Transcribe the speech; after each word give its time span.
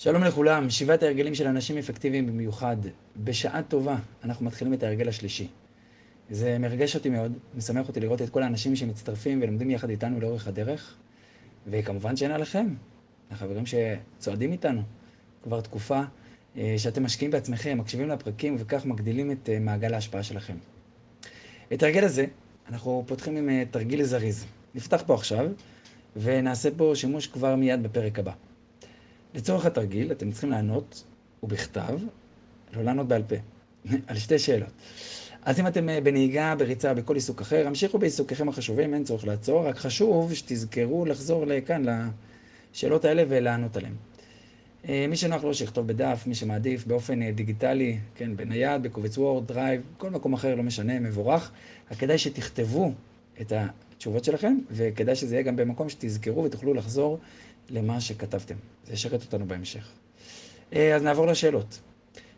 שלום 0.00 0.24
לכולם, 0.24 0.70
שבעת 0.70 1.02
ההרגלים 1.02 1.34
של 1.34 1.46
אנשים 1.46 1.78
אפקטיביים 1.78 2.26
במיוחד. 2.26 2.76
בשעה 3.16 3.62
טובה 3.62 3.96
אנחנו 4.24 4.46
מתחילים 4.46 4.74
את 4.74 4.82
ההרגל 4.82 5.08
השלישי. 5.08 5.48
זה 6.30 6.58
מרגש 6.58 6.94
אותי 6.94 7.08
מאוד, 7.08 7.32
משמח 7.54 7.88
אותי 7.88 8.00
לראות 8.00 8.22
את 8.22 8.30
כל 8.30 8.42
האנשים 8.42 8.76
שמצטרפים 8.76 9.42
ולומדים 9.42 9.70
יחד 9.70 9.90
איתנו 9.90 10.20
לאורך 10.20 10.48
הדרך. 10.48 10.94
וכמובן 11.66 12.16
שאין 12.16 12.30
עליכם, 12.30 12.66
החברים 13.30 13.64
שצועדים 13.66 14.52
איתנו 14.52 14.82
כבר 15.42 15.60
תקופה, 15.60 16.00
אה, 16.56 16.74
שאתם 16.76 17.04
משקיעים 17.04 17.30
בעצמכם, 17.30 17.78
מקשיבים 17.78 18.08
לפרקים 18.08 18.56
וכך 18.58 18.86
מגדילים 18.86 19.30
את 19.30 19.48
אה, 19.48 19.58
מעגל 19.58 19.94
ההשפעה 19.94 20.22
שלכם. 20.22 20.56
את 21.72 21.82
ההרגל 21.82 22.04
הזה 22.04 22.26
אנחנו 22.68 23.04
פותחים 23.06 23.36
עם 23.36 23.48
אה, 23.48 23.62
תרגיל 23.70 24.04
זריז. 24.04 24.44
נפתח 24.74 25.02
פה 25.06 25.14
עכשיו 25.14 25.46
ונעשה 26.16 26.68
פה 26.76 26.92
שימוש 26.94 27.26
כבר 27.26 27.56
מיד 27.56 27.82
בפרק 27.82 28.18
הבא. 28.18 28.32
לצורך 29.34 29.66
התרגיל, 29.66 30.12
אתם 30.12 30.30
צריכים 30.30 30.50
לענות, 30.50 31.04
ובכתב, 31.42 31.98
לא 32.76 32.82
לענות 32.82 33.08
בעל 33.08 33.22
פה, 33.22 33.36
על 34.08 34.16
שתי 34.16 34.38
שאלות. 34.38 34.72
אז 35.42 35.60
אם 35.60 35.66
אתם 35.66 35.88
אה, 35.88 36.00
בנהיגה, 36.00 36.54
בריצה, 36.58 36.94
בכל 36.94 37.14
עיסוק 37.14 37.40
אחר, 37.40 37.66
המשיכו 37.66 37.98
בעיסוקיכם 37.98 38.48
החשובים, 38.48 38.94
אין 38.94 39.04
צורך 39.04 39.26
לעצור, 39.26 39.68
רק 39.68 39.76
חשוב 39.76 40.34
שתזכרו 40.34 41.04
לחזור 41.04 41.46
לכאן, 41.46 41.82
לשאלות 42.74 43.04
האלה 43.04 43.24
ולענות 43.28 43.76
עליהן. 43.76 43.94
אה, 44.88 45.06
מי 45.08 45.16
שנוח 45.16 45.44
לו 45.44 45.54
שיכתוב 45.54 45.86
בדף, 45.86 46.24
מי 46.26 46.34
שמעדיף 46.34 46.86
באופן 46.86 47.22
אה, 47.22 47.32
דיגיטלי, 47.32 47.98
כן, 48.14 48.36
בנייד, 48.36 48.82
בקובץ 48.82 49.18
Word, 49.18 49.46
Drive, 49.46 49.82
כל 49.98 50.10
מקום 50.10 50.32
אחר, 50.32 50.54
לא 50.54 50.62
משנה, 50.62 51.00
מבורך. 51.00 51.50
רק 51.90 51.98
כדאי 51.98 52.18
שתכתבו 52.18 52.92
את 53.40 53.52
התשובות 53.56 54.24
שלכם, 54.24 54.58
וכדאי 54.70 55.16
שזה 55.16 55.34
יהיה 55.34 55.42
גם 55.42 55.56
במקום 55.56 55.88
שתזכרו 55.88 56.44
ותוכלו 56.44 56.74
לחזור 56.74 57.18
למה 57.70 58.00
שכתבתם. 58.00 58.54
זה 58.86 58.92
ישרת 58.92 59.22
אותנו 59.22 59.46
בהמשך. 59.46 59.88
אה, 60.72 60.96
אז 60.96 61.02
נעבור 61.02 61.26
לשאלות. 61.26 61.80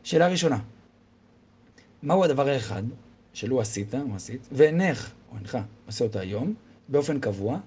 שאלה 0.04 0.28
ראשונה, 0.28 0.58
מהו 2.02 2.24
הדבר 2.24 2.48
האחד 2.48 2.82
שלו 3.32 3.60
עשית 3.60 3.94
או 3.94 4.14
עשית, 4.16 4.48
ואינך 4.52 5.12
או 5.32 5.36
אינך 5.36 5.58
עושה 5.86 6.04
אותו 6.04 6.18
היום, 6.18 6.54
באופן 6.88 7.20
קבוע, 7.20 7.58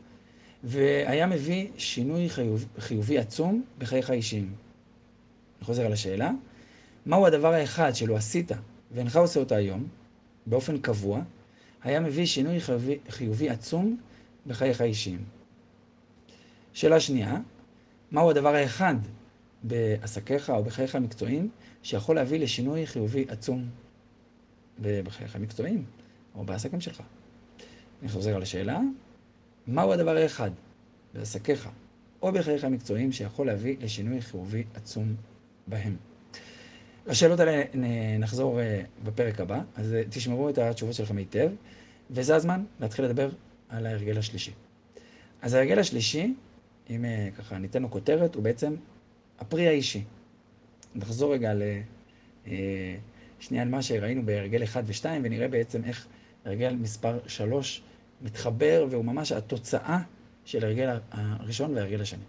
והיה 0.63 1.27
מביא 1.27 1.67
שינוי 1.77 2.29
חיוב, 2.29 2.65
חיובי 2.79 3.17
עצום 3.17 3.63
בחייך 3.77 4.09
האישיים? 4.09 4.53
אני 5.57 5.65
חוזר 5.65 5.85
על 5.85 5.93
השאלה, 5.93 6.31
מהו 7.05 7.25
הדבר 7.25 7.53
האחד 7.53 7.95
שלו 7.95 8.17
עשית 8.17 8.51
ואינך 8.91 9.15
עושה 9.15 9.39
אותו 9.39 9.55
היום, 9.55 9.87
באופן 10.45 10.77
קבוע, 10.77 11.21
היה 11.83 11.99
מביא 11.99 12.25
שינוי 12.25 12.59
חיובי, 12.59 12.97
חיובי 13.09 13.49
עצום 13.49 13.97
בחייך 14.47 14.81
האישיים? 14.81 15.23
שאלה 16.73 16.99
שנייה, 16.99 17.37
מהו 18.13 18.29
הדבר 18.29 18.55
האחד 18.55 18.95
בעסקיך 19.63 20.49
או 20.49 20.63
בחייך 20.63 20.95
המקצועיים 20.95 21.49
שיכול 21.83 22.15
להביא 22.15 22.39
לשינוי 22.39 22.87
חיובי 22.87 23.25
עצום 23.27 23.69
בחייך 24.79 25.35
המקצועיים 25.35 25.85
או 26.35 26.43
בעסקים 26.43 26.81
שלך. 26.81 27.01
אני 28.01 28.09
חוזר 28.09 28.35
על 28.35 28.41
השאלה, 28.41 28.79
מהו 29.67 29.93
הדבר 29.93 30.17
האחד 30.17 30.51
בעסקיך 31.13 31.69
או 32.21 32.31
בחייך 32.31 32.63
המקצועיים 32.63 33.11
שיכול 33.11 33.47
להביא 33.47 33.75
לשינוי 33.81 34.21
חיובי 34.21 34.63
עצום 34.73 35.15
בהם? 35.67 35.95
השאלות 37.07 37.39
האלה 37.39 37.63
נחזור 38.19 38.59
אה, 38.59 38.81
בפרק 39.03 39.39
הבא, 39.39 39.61
אז 39.75 39.93
אה, 39.93 40.01
תשמרו 40.09 40.49
את 40.49 40.57
התשובות 40.57 40.95
שלכם 40.95 41.17
היטב, 41.17 41.51
וזה 42.11 42.35
הזמן 42.35 42.63
להתחיל 42.79 43.05
לדבר 43.05 43.29
על 43.69 43.85
ההרגל 43.85 44.17
השלישי. 44.17 44.51
אז 45.41 45.53
ההרגל 45.53 45.79
השלישי 45.79 46.33
אם 46.89 47.05
אה, 47.05 47.29
ככה 47.37 47.57
ניתן 47.57 47.81
לו 47.81 47.91
כותרת, 47.91 48.35
הוא 48.35 48.43
בעצם 48.43 48.75
הפרי 49.39 49.67
האישי. 49.67 50.03
נחזור 50.95 51.33
רגע 51.33 51.53
ל... 51.53 51.61
אה, 52.47 52.95
על 53.59 53.69
מה 53.69 53.81
שראינו 53.81 54.25
בהרגל 54.25 54.63
1 54.63 54.83
ו-2, 54.87 55.05
ונראה 55.23 55.47
בעצם 55.47 55.83
איך 55.83 56.07
הרגל 56.45 56.75
מספר 56.75 57.19
3 57.27 57.81
מתחבר, 58.21 58.87
והוא 58.89 59.05
ממש 59.05 59.31
התוצאה 59.31 59.99
של 60.45 60.65
הרגל 60.65 60.97
הראשון 61.11 61.75
והרגל 61.75 62.01
השני. 62.01 62.23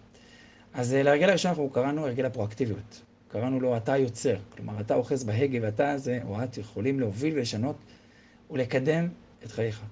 אז 0.75 0.95
אה, 0.95 1.03
להרגל 1.03 1.29
הראשון 1.29 1.49
אנחנו 1.49 1.71
קראנו 1.71 2.07
הרגל 2.07 2.25
הפרואקטיביות. 2.25 3.03
קראנו 3.29 3.61
לו 3.61 3.77
אתה 3.77 3.97
יוצר, 3.97 4.37
כלומר 4.51 4.81
אתה 4.81 4.95
אוחז 4.95 5.25
בהגה 5.25 5.59
ואתה 5.63 5.99
זה, 5.99 6.21
או 6.25 6.45
את 6.45 6.59
יכולים 6.59 7.01
להוביל 7.01 7.35
ולשנות 7.37 7.77
ולקדם 8.51 9.09
את 9.45 9.53
חייך. 9.53 9.83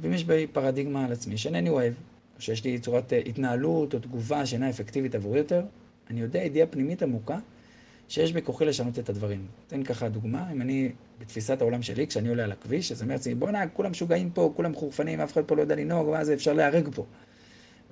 ואם 0.00 0.12
יש 0.12 0.24
בי 0.24 0.46
פרדיגמה 0.46 1.04
על 1.04 1.12
עצמי 1.12 1.38
שאינני 1.38 1.68
אוהב, 1.68 1.94
או 2.36 2.40
שיש 2.40 2.64
לי 2.64 2.78
צורת 2.78 3.12
אה, 3.12 3.18
התנהלות 3.18 3.94
או 3.94 3.98
תגובה 3.98 4.46
שאינה 4.46 4.70
אפקטיבית 4.70 5.14
עבור 5.14 5.36
יותר, 5.36 5.62
אני 6.10 6.20
יודע 6.20 6.42
ידיעה 6.42 6.66
פנימית 6.66 7.02
עמוקה 7.02 7.38
שיש 8.08 8.32
בכוחי 8.32 8.64
לשנות 8.64 8.98
את 8.98 9.08
הדברים. 9.08 9.46
אתן 9.66 9.82
ככה 9.82 10.08
דוגמה, 10.08 10.52
אם 10.52 10.60
אני, 10.60 10.92
בתפיסת 11.20 11.60
העולם 11.60 11.82
שלי, 11.82 12.06
כשאני 12.06 12.28
עולה 12.28 12.44
על 12.44 12.52
הכביש, 12.52 12.92
אז 12.92 13.02
אני 13.02 13.06
אומר 13.06 13.14
לעצמי, 13.14 13.34
בוא'נה, 13.34 13.68
כולם 13.68 13.90
משוגעים 13.90 14.30
פה, 14.30 14.52
כולם 14.56 14.74
חורפנים, 14.74 15.20
אף 15.20 15.32
אחד 15.32 15.44
פה 15.44 15.56
לא 15.56 15.60
יודע 15.60 15.74
לנהוג, 15.74 16.08
ואז 16.08 16.32
אפשר 16.32 16.52
להיהרג 16.52 16.88
פה. 16.94 17.04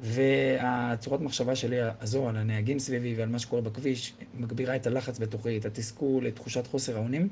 והצורת 0.00 1.20
מחשבה 1.20 1.56
שלי 1.56 1.76
הזו 2.00 2.28
על 2.28 2.36
הנהגים 2.36 2.78
סביבי 2.78 3.14
ועל 3.14 3.28
מה 3.28 3.38
שקורה 3.38 3.62
בכביש, 3.62 4.14
מגבירה 4.38 4.76
את 4.76 4.86
הלחץ 4.86 5.18
בתוכי, 5.18 5.58
את 5.58 5.64
התסכול, 5.64 6.26
את 6.26 6.36
תחושת 6.36 6.66
חוסר 6.66 6.96
האונים. 6.96 7.28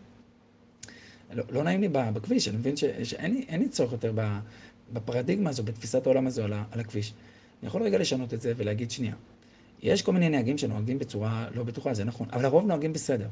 לא, 1.33 1.45
לא 1.51 1.65
נעים 1.65 1.81
לי 1.81 1.89
בכביש, 1.89 2.49
אני 2.49 2.57
מבין 2.57 2.77
ש, 2.77 2.85
שאין 3.03 3.61
לי 3.61 3.69
צורך 3.69 3.93
יותר 3.93 4.13
בפרדיגמה 4.93 5.51
הזו, 5.51 5.63
בתפיסת 5.63 6.07
העולם 6.07 6.27
הזו 6.27 6.45
על, 6.45 6.53
על 6.53 6.81
הכביש. 6.81 7.13
אני 7.61 7.69
יכול 7.69 7.83
רגע 7.83 7.99
לשנות 7.99 8.35
את 8.35 8.41
זה 8.41 8.53
ולהגיד, 8.57 8.91
שנייה, 8.91 9.15
יש 9.83 10.03
כל 10.03 10.13
מיני 10.13 10.29
נהגים 10.29 10.59
שנוהגים 10.59 10.99
בצורה 10.99 11.49
לא 11.55 11.63
בטוחה, 11.63 11.95
זה 11.95 12.05
נכון, 12.05 12.29
אבל 12.33 12.45
הרוב 12.45 12.67
נוהגים 12.67 12.93
בסדר. 12.93 13.29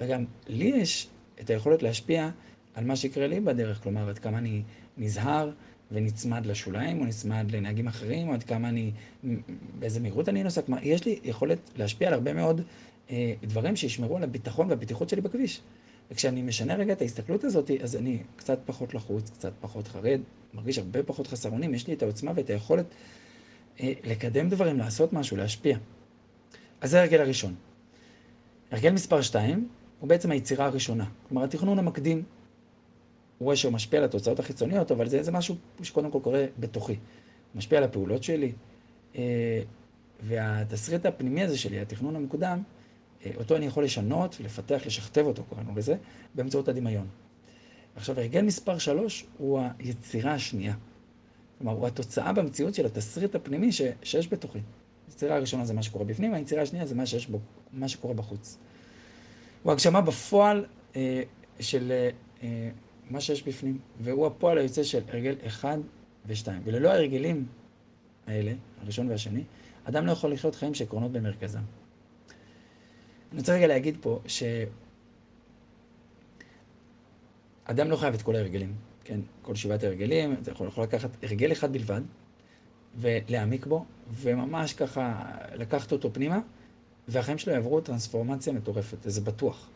וגם 0.00 0.24
לי 0.48 0.64
יש 0.64 1.08
את 1.40 1.50
היכולת 1.50 1.82
להשפיע 1.82 2.30
על 2.74 2.84
מה 2.84 2.96
שיקרה 2.96 3.26
לי 3.26 3.40
בדרך, 3.40 3.82
כלומר, 3.82 4.08
עד 4.08 4.18
כמה 4.18 4.38
אני 4.38 4.62
נזהר 4.98 5.50
ונצמד 5.92 6.46
לשוליים, 6.46 7.00
או 7.00 7.04
נצמד 7.04 7.50
לנהגים 7.50 7.88
אחרים, 7.88 8.28
או 8.28 8.34
עד 8.34 8.42
כמה 8.42 8.68
אני, 8.68 8.90
באיזה 9.78 10.00
מהירות 10.00 10.28
אני 10.28 10.42
נוסע, 10.42 10.62
כלומר, 10.62 10.80
יש 10.82 11.04
לי 11.04 11.18
יכולת 11.24 11.58
להשפיע 11.76 12.08
על 12.08 12.14
הרבה 12.14 12.32
מאוד 12.32 12.60
אה, 13.10 13.34
דברים 13.42 13.76
שישמרו 13.76 14.16
על 14.16 14.22
הביטחון 14.22 14.70
והבטיחות 14.70 15.08
שלי 15.08 15.20
בכביש. 15.20 15.60
וכשאני 16.10 16.42
משנה 16.42 16.74
רגע 16.74 16.92
את 16.92 17.00
ההסתכלות 17.02 17.44
הזאת, 17.44 17.70
אז 17.82 17.96
אני 17.96 18.18
קצת 18.36 18.58
פחות 18.66 18.94
לחוץ, 18.94 19.30
קצת 19.30 19.52
פחות 19.60 19.88
חרד, 19.88 20.20
מרגיש 20.54 20.78
הרבה 20.78 21.02
פחות 21.02 21.26
חסר 21.26 21.50
אונים, 21.50 21.74
יש 21.74 21.86
לי 21.86 21.94
את 21.94 22.02
העוצמה 22.02 22.32
ואת 22.34 22.50
היכולת 22.50 22.86
אה, 23.80 23.92
לקדם 24.04 24.48
דברים, 24.48 24.78
לעשות 24.78 25.12
משהו, 25.12 25.36
להשפיע. 25.36 25.78
אז 26.80 26.90
זה 26.90 27.00
הרגל 27.00 27.20
הראשון. 27.20 27.54
הרגל 28.70 28.90
מספר 28.90 29.22
2 29.22 29.68
הוא 30.00 30.08
בעצם 30.08 30.30
היצירה 30.30 30.66
הראשונה. 30.66 31.04
כלומר, 31.28 31.44
התכנון 31.44 31.78
המקדים, 31.78 32.22
הוא 33.38 33.46
רואה 33.46 33.56
שהוא 33.56 33.72
משפיע 33.72 33.98
על 33.98 34.04
התוצאות 34.04 34.38
החיצוניות, 34.38 34.90
אבל 34.90 35.08
זה, 35.08 35.22
זה 35.22 35.32
משהו 35.32 35.56
שקודם 35.82 36.10
כל 36.10 36.18
קורה 36.22 36.44
בתוכי. 36.58 36.96
משפיע 37.54 37.78
על 37.78 37.84
הפעולות 37.84 38.22
שלי, 38.22 38.52
אה, 39.16 39.62
והתסריט 40.22 41.06
הפנימי 41.06 41.42
הזה 41.42 41.58
שלי, 41.58 41.80
התכנון 41.80 42.16
המוקדם, 42.16 42.62
אה, 43.26 43.30
אותו 43.36 43.56
אני 43.56 43.66
יכול 43.66 43.84
לשנות, 43.84 44.40
לפתח, 44.40 44.82
לשכתב 44.86 45.24
אותו, 45.26 45.44
קראנו 45.44 45.76
לזה, 45.76 45.96
באמצעות 46.34 46.68
הדמיון. 46.68 47.06
עכשיו, 47.98 48.20
הרגל 48.20 48.42
מספר 48.42 48.78
3 48.78 49.24
הוא 49.38 49.60
היצירה 49.78 50.34
השנייה. 50.34 50.74
כלומר, 51.58 51.72
הוא 51.72 51.86
התוצאה 51.86 52.32
במציאות 52.32 52.74
של 52.74 52.86
התסריט 52.86 53.34
הפנימי 53.34 53.72
ש, 53.72 53.82
שיש 54.02 54.32
בתוכי. 54.32 54.58
היצירה 55.08 55.36
הראשונה 55.36 55.64
זה 55.64 55.74
מה 55.74 55.82
שקורה 55.82 56.04
בפנים, 56.04 56.34
היצירה 56.34 56.62
השנייה 56.62 56.86
זה 56.86 56.94
מה 56.94 57.06
שיש 57.06 57.26
בו, 57.26 57.38
מה 57.72 57.88
שקורה 57.88 58.14
בחוץ. 58.14 58.58
הוא 59.62 59.72
הגשמה 59.72 60.00
בפועל 60.00 60.64
אה, 60.96 61.22
של 61.60 61.92
אה, 62.42 62.70
מה 63.10 63.20
שיש 63.20 63.42
בפנים, 63.42 63.78
והוא 64.00 64.26
הפועל 64.26 64.58
היוצא 64.58 64.82
של 64.82 65.00
הרגל 65.08 65.34
1 65.46 65.78
ו-2. 66.26 66.48
וללא 66.64 66.88
ההרגלים 66.88 67.46
האלה, 68.26 68.52
הראשון 68.82 69.10
והשני, 69.10 69.42
אדם 69.84 70.06
לא 70.06 70.12
יכול 70.12 70.32
לחיות 70.32 70.54
חיים 70.54 70.74
שעקרונות 70.74 71.12
במרכזם. 71.12 71.62
אני 73.32 73.40
רוצה 73.40 73.54
רגע 73.54 73.66
להגיד 73.66 73.96
פה 74.00 74.20
ש... 74.26 74.42
אדם 77.70 77.90
לא 77.90 77.96
חייב 77.96 78.14
את 78.14 78.22
כל 78.22 78.36
ההרגלים, 78.36 78.74
כן? 79.04 79.20
כל 79.42 79.54
שבעת 79.54 79.84
ההרגלים, 79.84 80.36
אתה 80.42 80.50
יכול, 80.50 80.68
יכול 80.68 80.84
לקחת 80.84 81.10
הרגל 81.22 81.52
אחד 81.52 81.72
בלבד, 81.72 82.00
ולהעמיק 82.96 83.66
בו, 83.66 83.84
וממש 84.10 84.72
ככה 84.72 85.24
לקחת 85.54 85.92
אותו 85.92 86.12
פנימה, 86.12 86.40
והחיים 87.08 87.38
שלו 87.38 87.52
יעברו 87.52 87.80
טרנספורמציה 87.80 88.52
מטורפת, 88.52 88.98
זה 89.04 89.20
בטוח. 89.20 89.70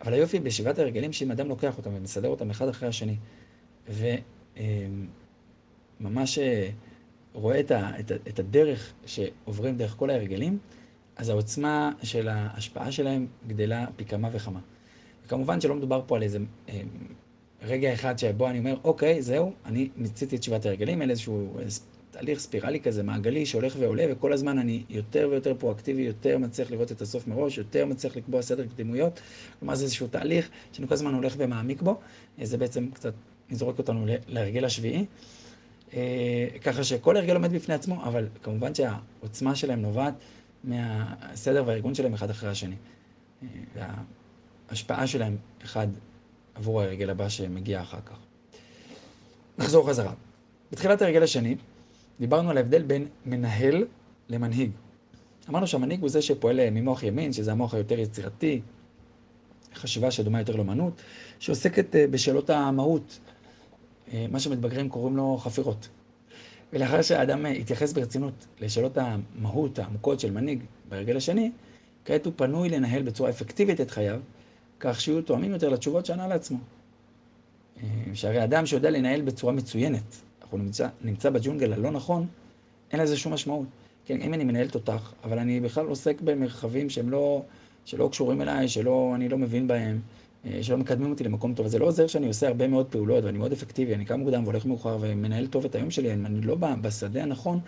אבל 0.00 0.12
היופי 0.12 0.40
בשבעת 0.40 0.78
ההרגלים, 0.78 1.12
שאם 1.12 1.30
אדם 1.30 1.48
לוקח 1.48 1.78
אותם 1.78 1.90
ומסדר 1.94 2.28
אותם 2.28 2.50
אחד 2.50 2.68
אחרי 2.68 2.88
השני, 2.88 3.16
וממש 6.00 6.38
אה, 6.38 6.70
רואה 7.32 7.60
את, 7.60 7.70
ה, 7.70 8.00
את, 8.00 8.10
ה, 8.10 8.14
את 8.14 8.38
הדרך 8.38 8.92
שעוברים 9.06 9.76
דרך 9.76 9.94
כל 9.96 10.10
ההרגלים, 10.10 10.58
אז 11.16 11.28
העוצמה 11.28 11.92
של 12.02 12.28
ההשפעה 12.28 12.92
שלהם 12.92 13.26
גדלה 13.46 13.86
פי 13.96 14.04
כמה 14.04 14.28
וכמה. 14.32 14.60
וכמובן 15.26 15.60
שלא 15.60 15.74
מדובר 15.74 16.02
פה 16.06 16.16
על 16.16 16.22
איזה 16.22 16.38
אה, 16.68 16.80
רגע 17.62 17.94
אחד 17.94 18.18
שבו 18.18 18.48
אני 18.48 18.58
אומר, 18.58 18.76
אוקיי, 18.84 19.22
זהו, 19.22 19.52
אני 19.64 19.88
מיציתי 19.96 20.36
את 20.36 20.42
שבעת 20.42 20.66
הרגלים, 20.66 21.02
אין 21.02 21.10
איזשהו 21.10 21.56
תהליך 22.10 22.38
ספירלי 22.38 22.80
כזה, 22.80 23.02
מעגלי, 23.02 23.46
שהולך 23.46 23.76
ועולה, 23.78 24.04
וכל 24.10 24.32
הזמן 24.32 24.58
אני 24.58 24.82
יותר 24.90 25.28
ויותר 25.30 25.54
פרואקטיבי, 25.54 26.02
יותר 26.02 26.38
מצליח 26.38 26.70
לראות 26.70 26.92
את 26.92 27.00
הסוף 27.00 27.26
מראש, 27.26 27.58
יותר 27.58 27.86
מצליח 27.86 28.16
לקבוע 28.16 28.42
סדר 28.42 28.66
קדימויות. 28.66 29.20
כלומר, 29.58 29.74
זה 29.74 29.84
איזשהו 29.84 30.06
תהליך 30.06 30.48
שאני 30.72 30.88
כל 30.88 30.94
הזמן 30.94 31.14
הולך 31.14 31.34
ומעמיק 31.38 31.82
בו. 31.82 32.00
זה 32.42 32.58
בעצם 32.58 32.90
קצת 32.94 33.12
יזרוק 33.50 33.78
אותנו 33.78 34.06
להרגל 34.28 34.64
השביעי. 34.64 35.04
אה, 35.94 36.46
ככה 36.64 36.84
שכל 36.84 37.16
הרגל 37.16 37.34
עומד 37.34 37.52
בפני 37.52 37.74
עצמו, 37.74 38.04
אבל 38.04 38.28
כמובן 38.42 38.74
שהעוצמה 38.74 39.54
שלהם 39.54 39.82
נובעת 39.82 40.14
מהסדר 40.64 41.62
והארגון 41.66 41.94
שלהם 41.94 42.14
אחד 42.14 42.30
אחרי 42.30 42.50
השני. 42.50 42.76
אה, 44.66 44.70
וההשפעה 44.70 45.06
שלהם 45.06 45.36
אחד 45.64 45.88
עבור 46.54 46.80
ההרגל 46.80 47.10
הבא 47.10 47.28
שמגיע 47.28 47.80
אחר 47.80 48.00
כך. 48.06 48.16
נחזור 49.58 49.88
חזרה. 49.88 50.12
בתחילת 50.72 51.02
ההרגל 51.02 51.22
השני, 51.22 51.56
דיברנו 52.20 52.50
על 52.50 52.56
ההבדל 52.56 52.82
בין 52.82 53.06
מנהל 53.26 53.86
למנהיג. 54.28 54.70
אמרנו 55.48 55.66
שהמנהיג 55.66 56.00
הוא 56.00 56.08
זה 56.08 56.22
שפועל 56.22 56.70
ממוח 56.70 57.02
ימין, 57.02 57.32
שזה 57.32 57.52
המוח 57.52 57.74
היותר 57.74 57.98
יצירתי, 57.98 58.60
חשיבה 59.74 60.10
שדומה 60.10 60.38
יותר 60.38 60.56
לאמנות, 60.56 61.02
שעוסקת 61.38 61.96
אה, 61.96 62.06
בשאלות 62.06 62.50
המהות, 62.50 63.18
אה, 64.12 64.26
מה 64.30 64.40
שמתבגרים 64.40 64.88
קוראים 64.88 65.16
לו 65.16 65.38
חפירות. 65.38 65.88
ולאחר 66.72 67.02
שהאדם 67.02 67.46
התייחס 67.46 67.92
ברצינות 67.92 68.46
לשאלות 68.60 68.98
המהות 68.98 69.78
העמוקות 69.78 70.20
של 70.20 70.30
מנהיג 70.30 70.62
בהרגל 70.88 71.16
השני, 71.16 71.50
כעת 72.04 72.26
הוא 72.26 72.32
פנוי 72.36 72.68
לנהל 72.68 73.02
בצורה 73.02 73.30
אפקטיבית 73.30 73.80
את 73.80 73.90
חייו, 73.90 74.20
כך 74.80 75.00
שיהיו 75.00 75.22
תואמים 75.22 75.52
יותר 75.52 75.68
לתשובות 75.68 76.06
שענה 76.06 76.28
לעצמו. 76.28 76.58
אה, 77.82 77.88
שהרי 78.14 78.44
אדם 78.44 78.66
שיודע 78.66 78.90
לנהל 78.90 79.22
בצורה 79.22 79.52
מצוינת, 79.52 80.16
אנחנו 80.42 80.58
נמצא, 80.58 80.88
נמצא 81.04 81.30
בג'ונגל 81.30 81.72
הלא 81.72 81.90
נכון, 81.90 82.26
אין 82.92 83.00
לזה 83.00 83.16
שום 83.16 83.32
משמעות. 83.32 83.66
כן, 84.04 84.22
אם 84.22 84.34
אני 84.34 84.44
מנהל 84.44 84.68
תותח, 84.68 85.14
אבל 85.24 85.38
אני 85.38 85.60
בכלל 85.60 85.86
עוסק 85.86 86.20
במרחבים 86.20 86.90
שהם 86.90 87.10
לא, 87.10 87.42
שלא 87.84 88.08
קשורים 88.12 88.42
אליי, 88.42 88.68
שלא, 88.68 89.12
אני 89.14 89.28
לא 89.28 89.38
מבין 89.38 89.68
בהם, 89.68 90.00
אה, 90.46 90.58
שלא 90.62 90.76
מקדמים 90.76 91.10
אותי 91.10 91.24
למקום 91.24 91.54
טוב. 91.54 91.66
אז 91.66 91.72
זה 91.72 91.78
לא 91.78 91.86
עוזר 91.86 92.06
שאני 92.06 92.26
עושה 92.26 92.48
הרבה 92.48 92.68
מאוד 92.68 92.86
פעולות 92.86 93.24
ואני 93.24 93.38
מאוד 93.38 93.52
אפקטיבי, 93.52 93.94
אני 93.94 94.04
קם 94.04 94.20
מוקדם 94.20 94.44
והולך 94.44 94.66
מאוחר 94.66 94.98
ומנהל 95.00 95.46
טוב 95.46 95.64
את 95.64 95.74
היום 95.74 95.90
שלי, 95.90 96.12
אני 96.12 96.40
לא 96.40 96.56
בשדה 96.80 97.22
הנכון, 97.22 97.60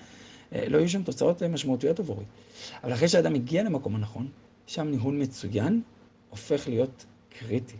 אה, 0.52 0.68
לא 0.68 0.78
יהיו 0.78 0.88
שם 0.88 1.02
תוצאות 1.02 1.42
משמעותיות 1.42 2.00
עבורי. 2.00 2.24
אבל 2.84 2.92
אחרי 2.92 3.08
שאדם 3.08 3.34
הגיע 3.34 3.62
למקום 3.62 3.94
הנכון, 3.96 4.28
שם 4.66 4.88
ניהול 4.88 5.14
מצוין 5.14 5.80
הופך 6.30 6.68
להיות 6.68 7.06
קריטי. 7.30 7.76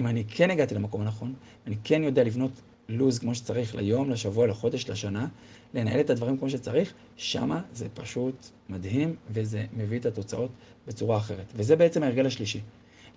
אם 0.00 0.06
אני 0.06 0.24
כן 0.28 0.50
הגעתי 0.50 0.74
למקום 0.74 1.00
הנכון, 1.00 1.34
אני 1.66 1.76
כן 1.84 2.02
יודע 2.02 2.24
לבנות 2.24 2.50
לו"ז 2.88 3.18
כמו 3.18 3.34
שצריך 3.34 3.74
ליום, 3.74 4.10
לשבוע, 4.10 4.46
לחודש, 4.46 4.90
לשנה, 4.90 5.28
לנהל 5.74 6.00
את 6.00 6.10
הדברים 6.10 6.38
כמו 6.38 6.50
שצריך, 6.50 6.94
שמה 7.16 7.62
זה 7.72 7.88
פשוט 7.94 8.46
מדהים 8.68 9.16
וזה 9.30 9.64
מביא 9.76 9.98
את 9.98 10.06
התוצאות 10.06 10.50
בצורה 10.86 11.16
אחרת. 11.16 11.52
וזה 11.56 11.76
בעצם 11.76 12.02
ההרגל 12.02 12.26
השלישי. 12.26 12.60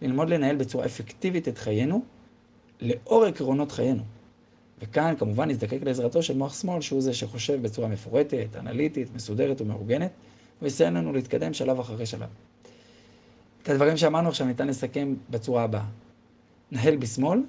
ללמוד 0.02 0.30
לנהל 0.30 0.56
בצורה 0.56 0.86
אפקטיבית 0.86 1.48
את 1.48 1.58
חיינו 1.58 2.04
לאור 2.82 3.26
עקרונות 3.26 3.72
חיינו. 3.72 4.04
וכאן 4.82 5.14
כמובן 5.20 5.50
נזדקק 5.50 5.84
לעזרתו 5.84 6.24
של 6.24 6.38
מוח 6.38 6.62
שמאל, 6.62 6.82
שהוא 6.82 7.02
זה 7.02 7.14
שחושב 7.14 7.62
בצורה 7.62 7.88
מפורטת, 7.88 8.56
אנליטית, 8.56 9.16
מסודרת 9.16 9.62
ומאורגנת, 9.62 10.12
ויסייע 10.62 10.90
לנו 10.90 11.14
להתקדם 11.14 11.54
שלב 11.54 11.80
אחרי 11.80 12.06
שלב. 12.06 12.30
הדברים 13.70 13.98
שאמרנו 13.98 14.30
עכשיו 14.30 14.48
ניתן 14.48 14.68
לסכם 14.68 15.14
בצורה 15.30 15.64
הבאה. 15.64 15.86
נהל 16.72 16.96
בשמאל, 16.96 17.44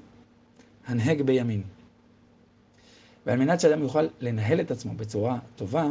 הנהג 0.86 1.22
בימין. 1.22 1.62
ועל 3.26 3.38
מנת 3.38 3.60
שאדם 3.60 3.82
יוכל 3.82 4.06
לנהל 4.20 4.60
את 4.60 4.70
עצמו 4.70 4.94
בצורה 4.94 5.38
טובה, 5.56 5.86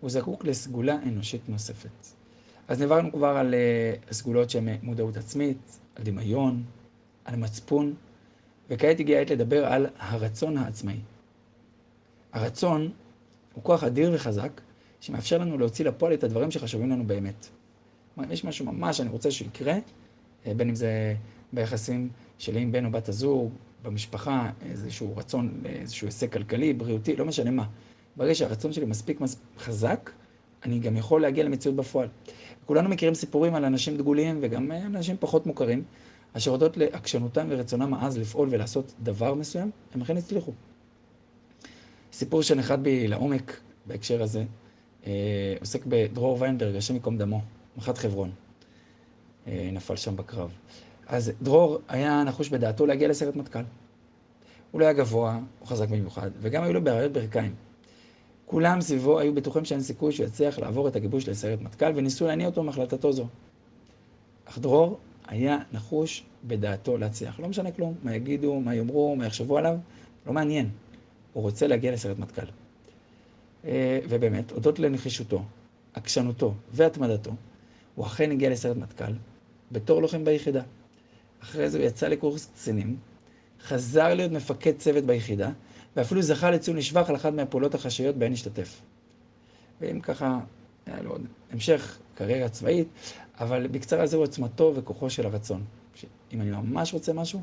הוא 0.00 0.10
זקוק 0.10 0.44
לסגולה 0.44 0.96
אנושית 1.06 1.48
נוספת. 1.48 2.06
אז 2.68 2.82
נברנו 2.82 3.12
כבר 3.12 3.36
על 3.36 3.54
uh, 3.54 4.12
סגולות 4.12 4.50
שהן 4.50 4.68
מודעות 4.82 5.16
עצמית, 5.16 5.78
על 5.96 6.04
דמיון, 6.04 6.62
על 7.24 7.36
מצפון, 7.36 7.94
וכעת 8.70 9.00
הגיעה 9.00 9.18
העת 9.18 9.30
לדבר 9.30 9.66
על 9.66 9.86
הרצון 9.98 10.56
העצמאי. 10.56 11.00
הרצון 12.32 12.90
הוא 13.54 13.64
כוח 13.64 13.84
אדיר 13.84 14.10
וחזק, 14.14 14.60
שמאפשר 15.00 15.38
לנו 15.38 15.58
להוציא 15.58 15.84
לפועל 15.84 16.14
את 16.14 16.24
הדברים 16.24 16.50
שחשובים 16.50 16.90
לנו 16.90 17.06
באמת. 17.06 17.48
אם 18.18 18.32
יש 18.32 18.44
משהו 18.44 18.66
ממש 18.66 18.96
שאני 18.96 19.08
רוצה 19.08 19.30
שיקרה, 19.30 19.74
אה, 20.46 20.54
בין 20.54 20.68
אם 20.68 20.74
זה 20.74 21.14
ביחסים 21.52 22.08
שלי 22.38 22.60
עם 22.60 22.72
בן 22.72 22.84
או 22.84 22.90
בת 22.90 23.08
הזוג, 23.08 23.52
במשפחה, 23.82 24.50
איזשהו 24.62 25.16
רצון 25.16 25.62
איזשהו 25.64 26.06
הישג 26.06 26.32
כלכלי, 26.32 26.72
בריאותי, 26.72 27.16
לא 27.16 27.24
משנה 27.24 27.50
מה. 27.50 27.66
ברגע 28.16 28.34
שהרצון 28.34 28.72
שלי 28.72 28.84
מספיק 28.84 29.20
חזק, 29.58 30.10
אני 30.64 30.78
גם 30.78 30.96
יכול 30.96 31.22
להגיע 31.22 31.44
למציאות 31.44 31.76
בפועל. 31.76 32.08
כולנו 32.66 32.88
מכירים 32.88 33.14
סיפורים 33.14 33.54
על 33.54 33.64
אנשים 33.64 33.96
דגולים 33.96 34.38
וגם 34.42 34.72
אנשים 34.72 35.16
פחות 35.20 35.46
מוכרים, 35.46 35.84
אשר 36.32 36.50
הודות 36.50 36.76
לעקשנותם 36.76 37.46
ורצונם 37.50 37.94
העז 37.94 38.18
לפעול 38.18 38.48
ולעשות 38.50 38.94
דבר 39.02 39.34
מסוים, 39.34 39.70
הם 39.94 40.02
אכן 40.02 40.16
הצליחו. 40.16 40.52
סיפור 42.12 42.42
שנחת 42.42 42.78
בי 42.78 43.08
לעומק 43.08 43.60
בהקשר 43.86 44.22
הזה, 44.22 44.44
אה, 45.06 45.54
עוסק 45.60 45.86
בדרור 45.86 46.36
ויינברג, 46.40 46.76
השם 46.76 46.94
ייקום 46.94 47.18
דמו, 47.18 47.40
מח"ט 47.76 47.98
חברון. 47.98 48.30
אה, 49.46 49.70
נפל 49.72 49.96
שם 49.96 50.16
בקרב. 50.16 50.50
אז 51.06 51.32
דרור 51.42 51.78
היה 51.88 52.24
נחוש 52.24 52.48
בדעתו 52.48 52.86
להגיע 52.86 53.08
לסרט 53.08 53.36
מטכ"ל. 53.36 53.62
הוא 54.70 54.80
לא 54.80 54.84
היה 54.84 54.94
גבוה, 54.94 55.38
הוא 55.58 55.68
חזק 55.68 55.88
במיוחד, 55.88 56.30
וגם 56.40 56.62
היו 56.62 56.72
לו 56.72 56.84
בעיות 56.84 57.12
ברכיים. 57.12 57.54
כולם 58.46 58.80
סביבו 58.80 59.18
היו 59.18 59.34
בטוחים 59.34 59.64
שאין 59.64 59.80
סיכוי 59.80 60.12
שהוא 60.12 60.26
יצליח 60.26 60.58
לעבור 60.58 60.88
את 60.88 60.96
הגיבוש 60.96 61.28
לסיירת 61.28 61.60
מטכ"ל, 61.60 61.92
וניסו 61.94 62.26
להניע 62.26 62.46
אותו 62.46 62.62
מהחלטתו 62.62 63.12
זו. 63.12 63.26
אך 64.44 64.58
דרור 64.58 64.98
היה 65.26 65.58
נחוש 65.72 66.24
בדעתו 66.44 66.98
להצליח. 66.98 67.40
לא 67.40 67.48
משנה 67.48 67.70
כלום, 67.70 67.94
מה 68.02 68.14
יגידו, 68.14 68.60
מה 68.60 68.74
יאמרו, 68.74 69.16
מה 69.16 69.26
יחשבו 69.26 69.58
עליו, 69.58 69.76
לא 70.26 70.32
מעניין. 70.32 70.68
הוא 71.32 71.42
רוצה 71.42 71.66
להגיע 71.66 71.92
לסיירת 71.92 72.18
מטכ"ל. 72.18 72.46
אה, 73.64 73.98
ובאמת, 74.08 74.50
הודות 74.50 74.78
לנחישותו, 74.78 75.42
עקשנותו 75.94 76.54
והתמדתו, 76.72 77.30
הוא 77.94 78.06
אכן 78.06 78.30
הגיע 78.30 78.50
לסיירת 78.50 78.76
מטכ"ל 78.76 79.12
בתור 79.72 80.02
לוחם 80.02 80.24
ביחידה. 80.24 80.62
אחרי 81.42 81.70
זה 81.70 81.78
הוא 81.78 81.86
יצא 81.86 82.08
לקורס 82.08 82.46
קצינים, 82.54 82.96
חזר 83.62 84.14
להיות 84.14 84.32
מפקד 84.32 84.72
צוות 84.78 85.04
ביחידה, 85.04 85.50
ואפילו 85.96 86.22
זכה 86.22 86.50
לציון 86.50 86.76
לשבח 86.76 87.10
על 87.10 87.16
אחת 87.16 87.32
מהפעולות 87.32 87.74
החשאיות 87.74 88.16
בהן 88.16 88.32
השתתף. 88.32 88.80
ואם 89.80 90.00
ככה, 90.00 90.40
היה 90.86 91.02
לו 91.02 91.10
עוד 91.10 91.26
המשך 91.52 91.98
קריירה 92.14 92.48
צבאית, 92.48 92.88
אבל 93.40 93.66
בקצרה 93.66 94.06
זהו 94.06 94.20
עוצמתו 94.20 94.72
וכוחו 94.76 95.10
של 95.10 95.26
הרצון. 95.26 95.64
אם 96.32 96.40
אני 96.40 96.50
ממש 96.50 96.94
רוצה 96.94 97.12
משהו, 97.12 97.42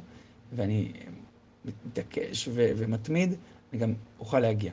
ואני 0.56 0.94
מתעקש 1.86 2.48
ו- 2.48 2.72
ומתמיד, 2.78 3.34
אני 3.74 3.82
גם 3.82 3.94
אוכל 4.20 4.40
להגיע. 4.40 4.72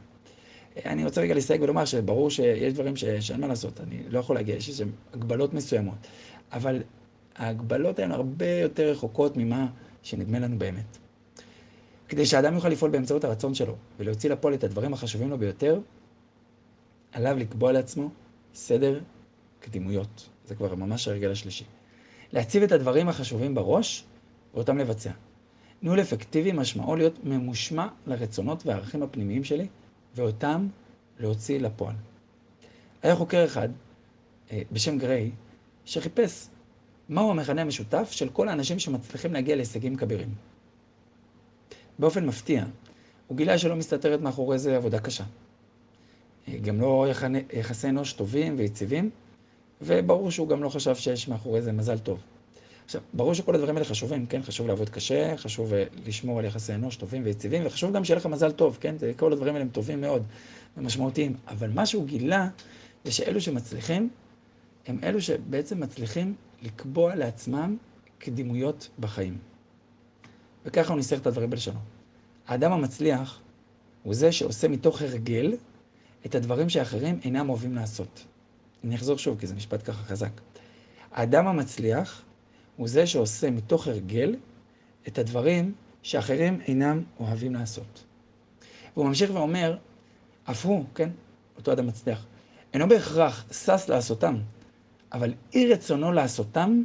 אני 0.87 1.05
רוצה 1.05 1.21
רגע 1.21 1.35
להסתייג 1.35 1.63
ולומר 1.63 1.85
שברור 1.85 2.31
שיש 2.31 2.73
דברים 2.73 2.97
ש- 2.97 3.05
שאין 3.05 3.41
מה 3.41 3.47
לעשות, 3.47 3.81
אני 3.81 4.03
לא 4.09 4.19
יכול 4.19 4.37
להגיע, 4.37 4.57
יש 4.57 4.69
איזה 4.69 4.85
הגבלות 5.13 5.55
מסוימות. 5.55 5.99
אבל 6.53 6.83
ההגבלות 7.37 7.99
הן 7.99 8.13
הרבה 8.13 8.51
יותר 8.51 8.91
רחוקות 8.91 9.37
ממה 9.37 9.67
שנדמה 10.03 10.39
לנו 10.39 10.59
באמת. 10.59 10.99
כדי 12.09 12.27
שהאדם 12.27 12.55
יוכל 12.55 12.69
לפעול 12.69 12.91
באמצעות 12.91 13.25
הרצון 13.25 13.55
שלו 13.55 13.75
ולהוציא 13.99 14.31
לפועל 14.31 14.55
את 14.55 14.65
הדברים 14.65 14.93
החשובים 14.93 15.31
לו 15.31 15.39
ביותר, 15.39 15.81
עליו 17.13 17.37
לקבוע 17.37 17.73
לעצמו 17.73 18.11
סדר 18.55 19.01
קדימויות. 19.61 20.29
זה 20.47 20.55
כבר 20.55 20.75
ממש 20.75 21.09
הרגל 21.09 21.31
השלישי. 21.31 21.65
להציב 22.33 22.63
את 22.63 22.73
הדברים 22.73 23.09
החשובים 23.09 23.55
בראש 23.55 24.05
ואותם 24.55 24.79
לבצע. 24.79 25.11
ניהול 25.83 26.01
אפקטיבי 26.01 26.53
משמעו 26.53 26.97
להיות 26.97 27.25
ממושמע 27.25 27.89
לרצונות 28.07 28.67
והערכים 28.67 29.03
הפנימיים 29.03 29.45
שלי 29.45 29.67
ואותם 30.15 30.69
להוציא 31.19 31.61
לפועל. 31.61 31.95
היה 33.03 33.17
חוקר 33.17 33.45
אחד 33.45 33.69
אה, 34.51 34.63
בשם 34.73 34.99
גריי 34.99 35.31
שחיפש 35.85 36.49
מהו 37.09 37.31
המכנה 37.31 37.63
המשותף 37.63 38.09
של 38.11 38.29
כל 38.29 38.49
האנשים 38.49 38.79
שמצליחים 38.79 39.33
להגיע 39.33 39.57
להישגים 39.57 39.97
כבירים. 39.97 40.35
באופן 41.99 42.27
מפתיע, 42.27 42.65
הוא 43.27 43.37
גילה 43.37 43.59
שלא 43.59 43.77
מסתתרת 43.77 44.21
מאחורי 44.21 44.59
זה 44.59 44.77
עבודה 44.77 45.01
קשה. 45.01 45.25
גם 46.63 46.81
לא 46.81 47.07
יחסי 47.53 47.89
אנוש 47.89 48.13
טובים 48.13 48.55
ויציבים, 48.59 49.11
וברור 49.83 50.31
שהוא 50.31 50.49
גם 50.49 50.63
לא 50.63 50.69
חשב 50.69 50.95
שיש 50.95 51.29
מאחורי 51.29 51.63
זה 51.63 51.73
מזל 51.73 51.99
טוב. 51.99 52.19
עכשיו, 52.89 53.01
ברור 53.13 53.35
שכל 53.35 53.55
הדברים 53.55 53.77
האלה 53.77 53.85
חשובים, 53.85 54.27
כן? 54.27 54.43
חשוב 54.43 54.67
לעבוד 54.67 54.89
קשה, 54.91 55.37
חשוב 55.37 55.75
אה, 55.75 55.85
לשמור 56.07 56.39
על 56.39 56.45
יחסי 56.45 56.75
אנוש 56.75 56.97
טובים 56.97 57.23
ויציבים, 57.25 57.67
וחשוב 57.67 57.93
גם 57.93 58.05
שיהיה 58.05 58.17
לך 58.17 58.27
מזל 58.27 58.53
טוב, 58.53 58.79
כן? 58.81 58.95
כל 59.17 59.33
הדברים 59.33 59.55
האלה 59.55 59.65
הם 59.65 59.71
טובים 59.71 60.01
מאוד 60.01 60.23
ומשמעותיים. 60.77 61.37
אבל 61.49 61.71
מה 61.71 61.87
שהוא 61.87 62.07
גילה, 62.07 62.49
זה 63.05 63.13
שאלו 63.13 63.41
שמצליחים, 63.41 64.11
הם 64.87 64.99
אלו 65.03 65.21
שבעצם 65.21 65.81
מצליחים 65.81 66.35
לקבוע 66.63 67.15
לעצמם 67.15 67.77
קדימויות 68.19 68.89
בחיים. 68.99 69.39
וככה 70.65 70.89
הוא 70.89 70.97
ניסח 70.97 71.19
את 71.19 71.27
הדברים 71.27 71.51
בלשונו. 71.51 71.81
האדם 72.47 72.73
המצליח 72.73 73.41
הוא 74.03 74.15
זה 74.15 74.33
שעושה 74.33 74.69
מתוך 74.69 75.03
הרגל 75.03 75.57
את 76.27 76.35
הדברים 76.35 76.69
שאחרים 76.69 77.21
אינם 77.25 77.49
אוהבים 77.49 77.75
לעשות. 77.75 78.25
אני 78.85 78.95
אחזור 78.95 79.19
שוב, 79.19 79.39
כי 79.41 79.47
זה 79.47 79.55
משפט 79.55 79.81
ככה 79.85 80.03
חזק. 80.03 80.33
האדם 81.13 81.47
המצליח 81.47 82.23
הוא 82.79 82.89
זה 82.89 83.07
שעושה 83.07 83.51
מתוך 83.51 83.87
הרגל 83.89 84.37
את 85.09 85.19
הדברים 85.19 85.73
שאחרים 86.03 86.61
אינם 86.61 87.03
אוהבים 87.21 87.55
לעשות. 87.55 88.05
והוא 88.95 89.07
ממשיך 89.07 89.31
ואומר, 89.35 89.77
אף 90.45 90.67
הוא, 90.67 90.85
כן, 90.95 91.11
אותו 91.57 91.73
אדם 91.73 91.87
מצליח, 91.87 92.27
אינו 92.75 92.89
בהכרח 92.89 93.45
שש 93.53 93.89
לעשותם, 93.89 94.37
אבל 95.13 95.35
אי 95.55 95.73
רצונו 95.73 96.13
לעשותם 96.13 96.83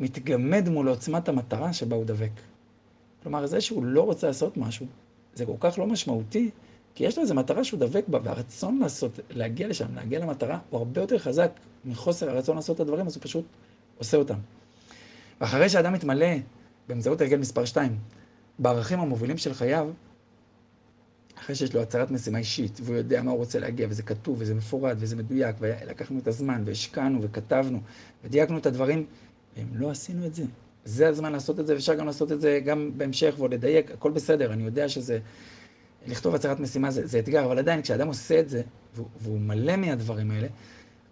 מתגמד 0.00 0.68
מול 0.68 0.88
עוצמת 0.88 1.28
המטרה 1.28 1.72
שבה 1.72 1.96
הוא 1.96 2.04
דבק. 2.04 2.32
כלומר, 3.22 3.46
זה 3.46 3.60
שהוא 3.60 3.84
לא 3.84 4.02
רוצה 4.02 4.26
לעשות 4.26 4.56
משהו, 4.56 4.86
זה 5.34 5.46
כל 5.46 5.56
כך 5.60 5.78
לא 5.78 5.86
משמעותי, 5.86 6.50
כי 6.94 7.04
יש 7.04 7.16
לו 7.16 7.22
איזו 7.22 7.34
מטרה 7.34 7.64
שהוא 7.64 7.80
דבק 7.80 8.08
בה, 8.08 8.18
והרצון 8.22 8.78
לעשות, 8.78 9.20
להגיע 9.30 9.68
לשם, 9.68 9.94
להגיע 9.94 10.18
למטרה, 10.18 10.58
הוא 10.70 10.78
הרבה 10.78 11.00
יותר 11.00 11.18
חזק 11.18 11.50
מחוסר 11.84 12.30
הרצון 12.30 12.56
לעשות 12.56 12.76
את 12.76 12.80
הדברים, 12.80 13.06
אז 13.06 13.16
הוא 13.16 13.22
פשוט 13.22 13.44
עושה 13.98 14.16
אותם. 14.16 14.38
ואחרי 15.40 15.68
שאדם 15.68 15.92
מתמלא 15.92 16.26
באמצעות 16.88 17.20
הרגל 17.20 17.38
מספר 17.38 17.64
2, 17.64 17.98
בערכים 18.58 19.00
המובילים 19.00 19.38
של 19.38 19.54
חייו, 19.54 19.90
אחרי 21.38 21.56
שיש 21.56 21.74
לו 21.74 21.82
הצהרת 21.82 22.10
משימה 22.10 22.38
אישית, 22.38 22.80
והוא 22.82 22.96
יודע 22.96 23.22
מה 23.22 23.30
הוא 23.30 23.38
רוצה 23.38 23.58
להגיע, 23.58 23.86
וזה 23.90 24.02
כתוב, 24.02 24.36
וזה 24.40 24.54
מפורט, 24.54 24.96
וזה 25.00 25.16
מדויק, 25.16 25.56
ולקחנו 25.60 26.18
את 26.18 26.28
הזמן, 26.28 26.62
והשקענו, 26.66 27.22
וכתבנו, 27.22 27.80
ודייקנו 28.24 28.58
את 28.58 28.66
הדברים, 28.66 29.06
והם 29.56 29.68
לא 29.72 29.90
עשינו 29.90 30.26
את 30.26 30.34
זה. 30.34 30.44
זה 30.84 31.08
הזמן 31.08 31.32
לעשות 31.32 31.60
את 31.60 31.66
זה, 31.66 31.74
ואפשר 31.74 31.94
גם 31.94 32.06
לעשות 32.06 32.32
את 32.32 32.40
זה 32.40 32.60
גם 32.64 32.90
בהמשך, 32.96 33.34
ועוד 33.38 33.54
לדייק, 33.54 33.90
הכל 33.90 34.10
בסדר, 34.10 34.52
אני 34.52 34.62
יודע 34.62 34.88
שזה... 34.88 35.18
לכתוב 36.06 36.34
הצהרת 36.34 36.60
משימה 36.60 36.90
זה, 36.90 37.06
זה 37.06 37.18
אתגר, 37.18 37.44
אבל 37.44 37.58
עדיין 37.58 37.82
כשאדם 37.82 38.08
עושה 38.08 38.40
את 38.40 38.48
זה, 38.48 38.62
והוא, 38.94 39.06
והוא 39.20 39.40
מלא 39.40 39.76
מהדברים 39.76 40.30
האלה, 40.30 40.48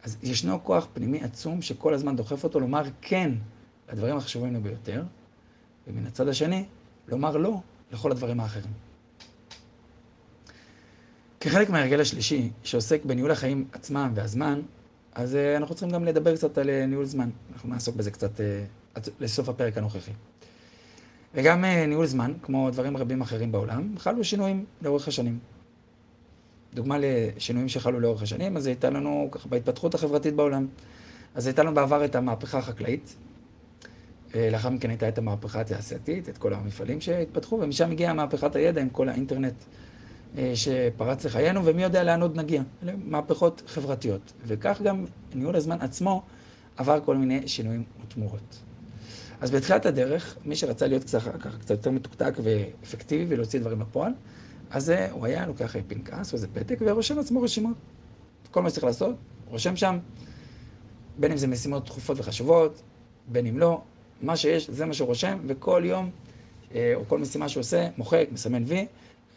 אז 0.03 0.17
ישנו 0.23 0.65
כוח 0.65 0.89
פנימי 0.93 1.21
עצום 1.23 1.63
שכל 1.63 1.95
הזמן 1.95 2.17
דוחף 2.17 2.45
אותו 2.45 2.61
לומר 2.61 2.83
כן 3.01 3.33
לדברים 3.92 4.16
החשובים 4.16 4.54
לו 4.54 4.61
ביותר, 4.61 5.02
ומן 5.87 6.07
הצד 6.07 6.28
השני, 6.28 6.64
לומר 7.09 7.37
לא 7.37 7.61
לכל 7.92 8.11
הדברים 8.11 8.40
האחרים. 8.40 8.73
כחלק 11.40 11.71
מההרגל 11.71 12.00
השלישי, 12.00 12.50
שעוסק 12.62 13.04
בניהול 13.04 13.30
החיים 13.30 13.68
עצמם 13.73 14.12
והזמן, 14.14 14.61
אז 15.14 15.35
uh, 15.35 15.57
אנחנו 15.57 15.75
צריכים 15.75 15.90
גם 15.90 16.04
לדבר 16.04 16.37
קצת 16.37 16.59
על 16.59 16.66
uh, 16.66 16.87
ניהול 16.87 17.04
זמן. 17.04 17.30
אנחנו 17.52 17.68
נעסוק 17.68 17.97
בזה 17.97 18.11
קצת 18.11 18.40
עד 18.95 19.09
לסוף 19.21 19.49
הפרק 19.49 19.78
הנוכחי. 19.78 20.12
וגם 21.35 21.64
ניהול 21.64 22.07
זמן, 22.07 22.33
כמו 22.42 22.71
דברים 22.71 22.97
רבים 22.97 23.21
אחרים 23.21 23.52
בעולם, 23.52 23.95
חלו 23.99 24.25
שינויים 24.25 24.64
לאורך 24.83 25.09
השנים. 25.09 25.38
דוגמה 26.75 26.97
לשינויים 27.00 27.68
שחלו 27.68 28.00
לאורך 28.00 28.23
השנים, 28.23 28.57
אז 28.57 28.66
הייתה 28.66 28.90
לנו 28.90 29.28
ככה 29.30 29.49
בהתפתחות 29.49 29.95
החברתית 29.95 30.35
בעולם. 30.35 30.66
אז 31.35 31.47
הייתה 31.47 31.62
לנו 31.62 31.75
בעבר 31.75 32.04
את 32.04 32.14
המהפכה 32.14 32.59
החקלאית, 32.59 33.16
לאחר 34.35 34.69
מכן 34.69 34.91
הייתה 34.91 35.09
את 35.09 35.19
המהפכה 35.19 35.61
התעשייתית, 35.61 36.29
את 36.29 36.39
כל 36.39 36.55
המפעלים 36.55 37.01
שהתפתחו, 37.01 37.59
ומשם 37.63 37.91
הגיעה 37.91 38.13
מהפכת 38.13 38.57
הידע 38.57 38.81
עם 38.81 38.89
כל 38.89 39.09
האינטרנט 39.09 39.55
אה, 40.39 40.53
שפרץ 40.55 41.25
לחיינו, 41.25 41.65
ומי 41.65 41.83
יודע 41.83 42.05
לאן 42.05 42.23
עוד 42.23 42.37
נגיע. 42.37 42.63
אלה 42.83 42.93
מהפכות 43.05 43.63
חברתיות. 43.67 44.33
וכך 44.47 44.81
גם 44.83 45.05
ניהול 45.35 45.57
הזמן 45.57 45.77
עצמו 45.81 46.23
עבר 46.77 47.01
כל 47.05 47.17
מיני 47.17 47.49
שינויים 47.49 47.85
ותמורות. 48.03 48.59
אז 49.41 49.51
בתחילת 49.51 49.87
הדרך, 49.87 50.37
מי 50.45 50.57
שרצה 50.57 50.87
להיות 50.87 51.05
קצת, 51.05 51.21
ככה, 51.41 51.59
קצת 51.59 51.71
יותר 51.71 51.91
מתוקתק 51.91 52.35
ואפקטיבי 52.43 53.25
ולהוציא 53.29 53.61
דברים 53.61 53.81
לפועל, 53.81 54.13
אז 54.71 54.91
אה, 54.91 55.11
הוא 55.11 55.27
היה 55.27 55.47
לוקח 55.47 55.77
פנקס 55.89 56.33
או 56.33 56.37
איזה 56.37 56.49
פתק 56.53 56.79
ורושם 56.81 57.17
לעצמו 57.17 57.43
רשימות. 57.43 57.77
כל 58.51 58.63
מה 58.63 58.71
שצריך 58.71 58.85
לעשות, 58.85 59.17
רושם 59.47 59.77
שם, 59.77 59.99
בין 61.19 61.33
אם 61.33 61.37
זה 61.37 61.47
משימות 61.47 61.85
דחופות 61.85 62.19
וחשובות, 62.21 62.83
בין 63.29 63.47
אם 63.47 63.59
לא, 63.59 63.83
מה 64.23 64.37
שיש, 64.37 64.71
זה 64.71 64.87
מה 64.87 64.95
שהוא 64.95 65.07
רושם, 65.07 65.39
וכל 65.47 65.83
יום, 65.85 66.11
אה, 66.75 66.93
או 66.95 67.05
כל 67.09 67.19
משימה 67.19 67.49
שהוא 67.49 67.61
עושה, 67.61 67.89
מוחק, 67.97 68.27
מסמן 68.33 68.63
וי, 68.67 68.87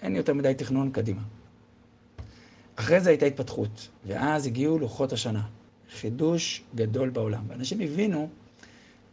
אין 0.01 0.15
יותר 0.15 0.33
מדי 0.33 0.53
תכנון 0.57 0.91
קדימה. 0.91 1.21
אחרי 2.75 2.99
זה 2.99 3.09
הייתה 3.09 3.25
התפתחות, 3.25 3.87
ואז 4.07 4.45
הגיעו 4.45 4.79
לוחות 4.79 5.13
השנה. 5.13 5.41
חידוש 5.91 6.63
גדול 6.75 7.09
בעולם. 7.09 7.43
ואנשים 7.47 7.79
הבינו 7.79 8.29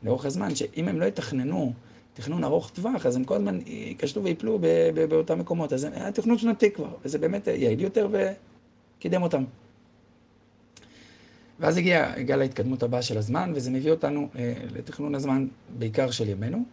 לאורך 0.03 0.25
הזמן 0.25 0.55
שאם 0.55 0.89
הם 0.89 1.01
לא 1.01 1.05
יתכננו 1.05 1.73
תכנון 2.15 2.45
ארוך 2.45 2.71
טווח, 2.71 3.07
אז 3.07 3.17
הם 3.17 3.25
כל 3.25 3.35
הזמן 3.35 3.59
ייכשלו 3.67 4.25
ויפלו 4.25 4.59
באותם 5.09 5.39
מקומות. 5.39 5.73
אז 5.73 5.85
היה 5.85 6.13
תכנון 6.13 6.39
שנתי 6.39 6.71
כבר, 6.71 6.89
וזה 7.05 7.19
באמת 7.19 7.47
יעיל 7.47 7.81
יותר 7.81 8.09
וקידם 8.13 9.23
אותם. 9.23 9.45
ואז 11.61 11.77
הגיע 11.77 12.23
גל 12.23 12.41
ההתקדמות 12.41 12.83
הבא 12.83 13.03
של 13.03 13.19
הזמן, 13.19 13.53
וזה 13.55 13.71
מביא 13.71 13.91
אותנו 13.91 14.29
אה, 14.37 14.55
לתכנון 14.75 15.15
הזמן 15.15 15.47
בעיקר 15.79 16.11
של 16.11 16.29
ימינו. 16.29 16.65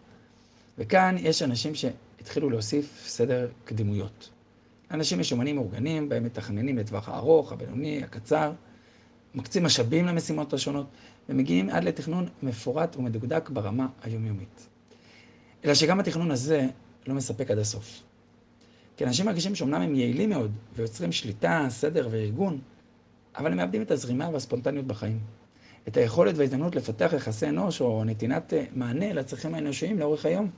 וכאן 0.78 1.16
יש 1.18 1.42
אנשים 1.42 1.72
שהתחילו 1.74 2.50
להוסיף 2.50 3.04
סדר 3.06 3.48
קדימויות. 3.64 4.30
אנשים 4.90 5.20
משומנים 5.20 5.56
מאורגנים, 5.56 6.08
בהם 6.08 6.24
מתכננים 6.24 6.78
לטווח 6.78 7.08
הארוך, 7.08 7.52
הבינוני, 7.52 8.02
הקצר, 8.04 8.52
מקצים 9.34 9.64
משאבים 9.64 10.06
למשימות 10.06 10.52
השונות, 10.52 10.86
ומגיעים 11.28 11.70
עד 11.70 11.84
לתכנון 11.84 12.28
מפורט 12.42 12.96
ומדוקדק 12.96 13.50
ברמה 13.50 13.86
היומיומית. 14.02 14.68
אלא 15.64 15.74
שגם 15.74 16.00
התכנון 16.00 16.30
הזה 16.30 16.66
לא 17.06 17.14
מספק 17.14 17.50
עד 17.50 17.58
הסוף. 17.58 18.02
כי 18.96 19.04
אנשים 19.04 19.26
מרגישים 19.26 19.54
שאומנם 19.54 19.80
הם 19.80 19.94
יעילים 19.94 20.30
מאוד, 20.30 20.52
ויוצרים 20.76 21.12
שליטה, 21.12 21.66
סדר 21.68 22.08
וארגון, 22.10 22.58
אבל 23.38 23.52
הם 23.52 23.56
מאבדים 23.56 23.82
את 23.82 23.90
הזרימה 23.90 24.28
והספונטניות 24.32 24.86
בחיים. 24.86 25.18
את 25.88 25.96
היכולת 25.96 26.38
וההזדמנות 26.38 26.76
לפתח 26.76 27.12
יחסי 27.16 27.48
אנוש 27.48 27.80
או 27.80 28.04
נתינת 28.04 28.54
אה, 28.54 28.64
מענה 28.74 29.12
לצרכים 29.12 29.54
האנושיים 29.54 29.98
לאורך 29.98 30.26
היום. 30.26 30.50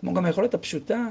כמו 0.00 0.14
גם 0.14 0.24
היכולת 0.24 0.54
הפשוטה 0.54 1.06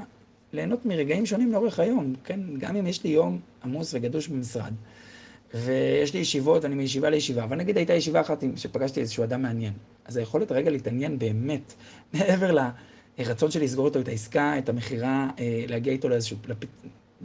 ליהנות 0.52 0.86
מרגעים 0.86 1.26
שונים 1.26 1.52
לאורך 1.52 1.78
היום, 1.78 2.14
כן? 2.24 2.40
גם 2.58 2.76
אם 2.76 2.86
יש 2.86 3.04
לי 3.04 3.10
יום 3.10 3.40
עמוס 3.64 3.94
וגדוש 3.94 4.28
במשרד, 4.28 4.72
ויש 5.54 6.14
לי 6.14 6.20
ישיבות, 6.20 6.64
אני 6.64 6.74
מישיבה 6.74 7.10
לישיבה, 7.10 7.44
אבל 7.44 7.56
נגיד 7.56 7.76
הייתה 7.76 7.92
ישיבה 7.92 8.20
אחת 8.20 8.44
שפגשתי 8.56 9.00
איזשהו 9.00 9.24
אדם 9.24 9.42
מעניין. 9.42 9.72
אז 10.04 10.16
היכולת 10.16 10.52
רגע 10.52 10.70
להתעניין 10.70 11.18
באמת, 11.18 11.74
מעבר 12.14 12.56
לרצון 13.18 13.50
שלי 13.50 13.64
לסגור 13.64 13.86
איתו 13.86 14.00
את 14.00 14.08
העסקה, 14.08 14.58
את 14.58 14.68
המכירה, 14.68 15.28
אה, 15.38 15.64
להגיע 15.68 15.92
איתו 15.92 16.08
לאיזשהו, 16.08 16.36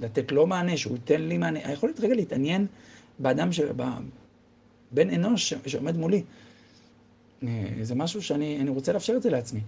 לתת 0.01 0.31
לו 0.31 0.47
מענה, 0.47 0.77
שהוא 0.77 0.93
ייתן 0.93 1.21
לי 1.21 1.37
מענה, 1.37 1.59
היכולת 1.63 1.99
רגע 1.99 2.15
להתעניין 2.15 2.67
באדם, 3.23 3.51
ש... 3.51 3.59
בן 4.91 5.09
אנוש 5.09 5.53
שעומד 5.65 5.97
מולי. 5.97 6.23
אה, 7.43 7.47
זה 7.81 7.95
משהו 7.95 8.21
שאני 8.21 8.69
רוצה 8.69 8.93
לאפשר 8.93 9.13
את 9.15 9.21
זה 9.21 9.29
לעצמי. 9.29 9.61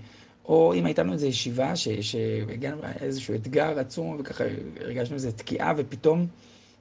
או 0.45 0.73
אם 0.73 0.85
הייתה 0.85 1.03
לנו 1.03 1.13
איזו 1.13 1.25
ישיבה 1.25 1.73
שהגענו 2.01 2.81
לאיזשהו 2.81 3.35
אתגר 3.35 3.79
עצום, 3.79 4.17
וככה 4.19 4.43
הרגשנו 4.79 5.15
איזו 5.15 5.31
תקיעה, 5.31 5.73
ופתאום 5.77 6.27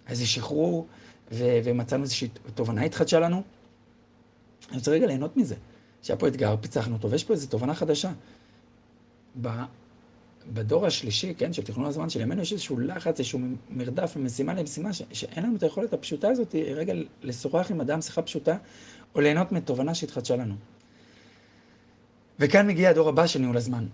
איזה 0.09 0.27
שחרור, 0.27 0.87
ו- 1.33 1.59
ומצאנו 1.65 2.03
איזושהי 2.03 2.29
תובנה 2.55 2.83
התחדשה 2.83 3.21
לנו. 3.21 3.43
אני 4.69 4.79
רוצה 4.79 4.91
רגע 4.91 5.07
ליהנות 5.07 5.37
מזה. 5.37 5.55
שהיה 6.03 6.17
פה 6.17 6.29
אתגר, 6.29 6.57
פיצחנו 6.61 6.97
אותו, 6.97 7.11
ויש 7.11 7.25
פה 7.25 7.33
איזו 7.33 7.47
תובנה 7.47 7.75
חדשה. 7.75 8.13
בדור 10.53 10.87
השלישי, 10.87 11.35
כן, 11.35 11.53
של 11.53 11.63
תכנון 11.63 11.87
הזמן 11.87 12.09
של 12.09 12.21
ימינו, 12.21 12.43
יש 12.43 12.53
איזשהו 12.53 12.79
לחץ, 12.79 13.19
איזשהו 13.19 13.41
מרדף 13.71 14.17
ממשימה 14.17 14.55
למשימה, 14.55 14.93
ש- 14.93 15.03
שאין 15.13 15.45
לנו 15.45 15.57
את 15.57 15.63
היכולת 15.63 15.93
הפשוטה 15.93 16.29
הזאת, 16.29 16.55
רגע 16.55 16.93
לשוחח 17.23 17.71
עם 17.71 17.81
אדם 17.81 18.01
שיחה 18.01 18.23
פשוטה, 18.23 18.57
או 19.15 19.21
ליהנות 19.21 19.53
מתובנה 19.53 19.95
שהתחדשה 19.95 20.37
לנו. 20.37 20.55
וכאן 22.39 22.67
מגיע 22.67 22.91
הדור 22.91 23.09
הבא 23.09 23.27
של 23.27 23.39
ניהול 23.39 23.57
הזמן, 23.57 23.87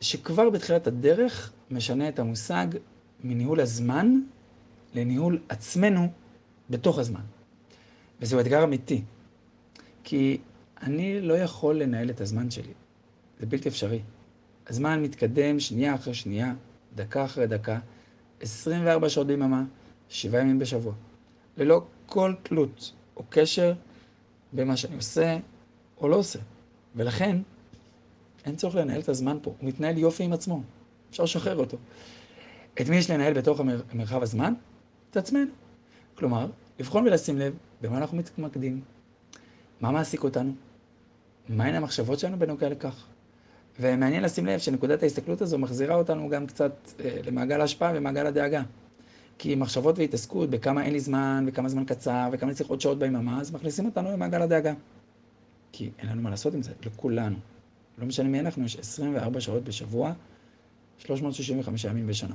שכבר 0.00 0.50
בתחילת 0.50 0.86
הדרך 0.86 1.52
משנה 1.70 2.08
את 2.08 2.18
המושג 2.18 2.66
מניהול 3.24 3.60
הזמן 3.60 4.20
לניהול 4.94 5.38
עצמנו 5.48 6.08
בתוך 6.70 6.98
הזמן. 6.98 7.20
וזהו 8.20 8.40
אתגר 8.40 8.64
אמיתי, 8.64 9.02
כי 10.04 10.38
אני 10.82 11.20
לא 11.20 11.34
יכול 11.34 11.78
לנהל 11.78 12.10
את 12.10 12.20
הזמן 12.20 12.50
שלי, 12.50 12.72
זה 13.40 13.46
בלתי 13.46 13.68
אפשרי. 13.68 14.00
הזמן 14.68 15.02
מתקדם 15.02 15.60
שנייה 15.60 15.94
אחרי 15.94 16.14
שנייה, 16.14 16.54
דקה 16.94 17.24
אחרי 17.24 17.46
דקה, 17.46 17.78
24 18.40 19.08
שעות 19.08 19.26
ביממה, 19.26 19.64
7 20.08 20.40
ימים 20.40 20.58
בשבוע. 20.58 20.92
ללא 21.56 21.82
כל 22.06 22.34
תלות 22.42 22.92
או 23.16 23.24
קשר 23.28 23.74
במה 24.52 24.76
שאני 24.76 24.96
עושה 24.96 25.38
או 26.00 26.08
לא 26.08 26.16
עושה. 26.16 26.38
ולכן, 26.96 27.36
אין 28.44 28.56
צורך 28.56 28.74
לנהל 28.74 29.00
את 29.00 29.08
הזמן 29.08 29.38
פה, 29.42 29.54
הוא 29.58 29.68
מתנהל 29.68 29.98
יופי 29.98 30.24
עם 30.24 30.32
עצמו, 30.32 30.62
אפשר 31.10 31.22
לשחרר 31.22 31.56
אותו. 31.56 31.76
את 32.80 32.88
מי 32.88 32.96
יש 32.96 33.10
לנהל 33.10 33.32
בתוך 33.32 33.60
מרחב 33.92 34.22
הזמן? 34.22 34.54
את 35.10 35.16
עצמנו. 35.16 35.50
כלומר, 36.14 36.46
לבחון 36.78 37.06
ולשים 37.06 37.38
לב 37.38 37.54
במה 37.80 37.98
אנחנו 37.98 38.16
מתמקדים, 38.16 38.80
מה 39.80 39.90
מעסיק 39.90 40.24
אותנו, 40.24 40.52
מהן 41.48 41.74
המחשבות 41.74 42.18
שלנו 42.18 42.38
בנוגע 42.38 42.68
לכך. 42.68 43.06
ומעניין 43.80 44.22
לשים 44.22 44.46
לב 44.46 44.58
שנקודת 44.58 45.02
ההסתכלות 45.02 45.42
הזו 45.42 45.58
מחזירה 45.58 45.94
אותנו 45.94 46.28
גם 46.28 46.46
קצת 46.46 46.72
אה, 47.00 47.20
למעגל 47.26 47.60
ההשפעה 47.60 47.92
ומעגל 47.94 48.26
הדאגה. 48.26 48.62
כי 49.38 49.54
מחשבות 49.54 49.98
והתעסקות 49.98 50.50
בכמה 50.50 50.84
אין 50.84 50.92
לי 50.92 51.00
זמן, 51.00 51.44
וכמה 51.48 51.68
זמן 51.68 51.84
קצר, 51.84 52.28
וכמה 52.32 52.54
צריך 52.54 52.70
עוד 52.70 52.80
שעות 52.80 52.98
ביממה, 52.98 53.40
אז 53.40 53.54
מכניסים 53.54 53.86
אותנו 53.86 54.12
למעגל 54.12 54.42
הדאגה. 54.42 54.74
כי 55.72 55.90
אין 55.98 56.08
לנו 56.08 56.22
מה 56.22 56.30
לעשות 56.30 56.54
עם 56.54 56.62
זה, 56.62 56.72
לכולנו. 56.86 57.36
לא 57.98 58.06
משנה 58.06 58.28
מי 58.28 58.40
אנחנו, 58.40 58.64
יש 58.64 58.76
24 58.76 59.40
שעות 59.40 59.64
בשבוע, 59.64 60.12
365 60.98 61.84
ימים 61.84 62.06
בשנה. 62.06 62.34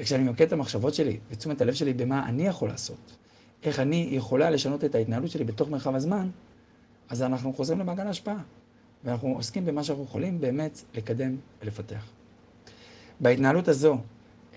וכשאני 0.00 0.22
ממקד 0.24 0.46
את 0.46 0.52
המחשבות 0.52 0.94
שלי 0.94 1.18
ותשומת 1.30 1.60
הלב 1.60 1.74
שלי 1.74 1.92
במה 1.92 2.28
אני 2.28 2.46
יכול 2.46 2.68
לעשות, 2.68 3.16
איך 3.62 3.80
אני 3.80 4.08
יכולה 4.10 4.50
לשנות 4.50 4.84
את 4.84 4.94
ההתנהלות 4.94 5.30
שלי 5.30 5.44
בתוך 5.44 5.68
מרחב 5.68 5.94
הזמן, 5.94 6.30
אז 7.08 7.22
אנחנו 7.22 7.52
חוזרים 7.52 7.78
למעגל 7.78 8.06
ההשפעה. 8.06 8.38
ואנחנו 9.04 9.28
עוסקים 9.34 9.64
במה 9.64 9.84
שאנחנו 9.84 10.04
יכולים 10.04 10.40
באמת 10.40 10.82
לקדם 10.94 11.36
ולפתח. 11.62 12.10
בהתנהלות 13.20 13.68
הזו 13.68 13.98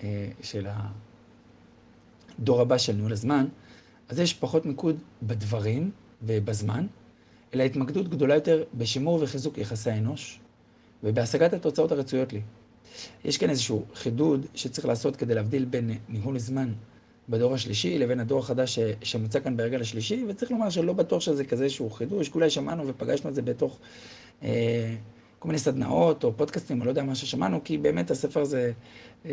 אה, 0.02 0.28
של 0.42 0.66
הדור 2.38 2.60
הבא 2.60 2.78
של 2.78 2.92
ניהול 2.92 3.12
הזמן, 3.12 3.46
אז 4.08 4.18
יש 4.18 4.34
פחות 4.34 4.66
מיקוד 4.66 4.96
בדברים 5.22 5.90
ובזמן, 6.22 6.86
אלא 7.54 7.62
התמקדות 7.62 8.08
גדולה 8.08 8.34
יותר 8.34 8.64
בשימור 8.74 9.18
וחיזוק 9.22 9.58
יחסי 9.58 9.90
האנוש 9.90 10.40
ובהשגת 11.04 11.52
התוצאות 11.52 11.92
הרצויות 11.92 12.32
לי. 12.32 12.40
יש 13.24 13.38
כאן 13.38 13.50
איזשהו 13.50 13.84
חידוד 13.94 14.46
שצריך 14.54 14.86
לעשות 14.86 15.16
כדי 15.16 15.34
להבדיל 15.34 15.64
בין 15.64 15.90
ניהול 16.08 16.38
זמן 16.38 16.72
בדור 17.28 17.54
השלישי 17.54 17.98
לבין 17.98 18.20
הדור 18.20 18.38
החדש 18.38 18.78
שמוצע 19.02 19.40
כאן 19.40 19.56
ברגל 19.56 19.80
השלישי, 19.80 20.24
וצריך 20.28 20.50
לומר 20.50 20.70
שלא 20.70 20.92
בטוח 20.92 21.20
שזה 21.20 21.44
כזה 21.44 21.64
איזשהו 21.64 21.90
חידוש, 21.90 22.28
כולי 22.28 22.50
שמענו 22.50 22.86
ופגשנו 22.86 23.30
את 23.30 23.34
זה 23.34 23.42
בתוך 23.42 23.78
כל 25.38 25.48
מיני 25.48 25.58
סדנאות 25.58 26.24
או 26.24 26.32
פודקאסטים, 26.36 26.80
או 26.80 26.84
לא 26.84 26.90
יודע 26.90 27.02
מה 27.02 27.14
ששמענו, 27.14 27.64
כי 27.64 27.78
באמת 27.78 28.10
הספר 28.10 28.40
הזה 28.40 28.72
אה, 29.26 29.30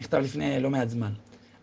נכתב 0.00 0.18
לפני 0.18 0.60
לא 0.60 0.70
מעט 0.70 0.88
זמן. 0.88 1.12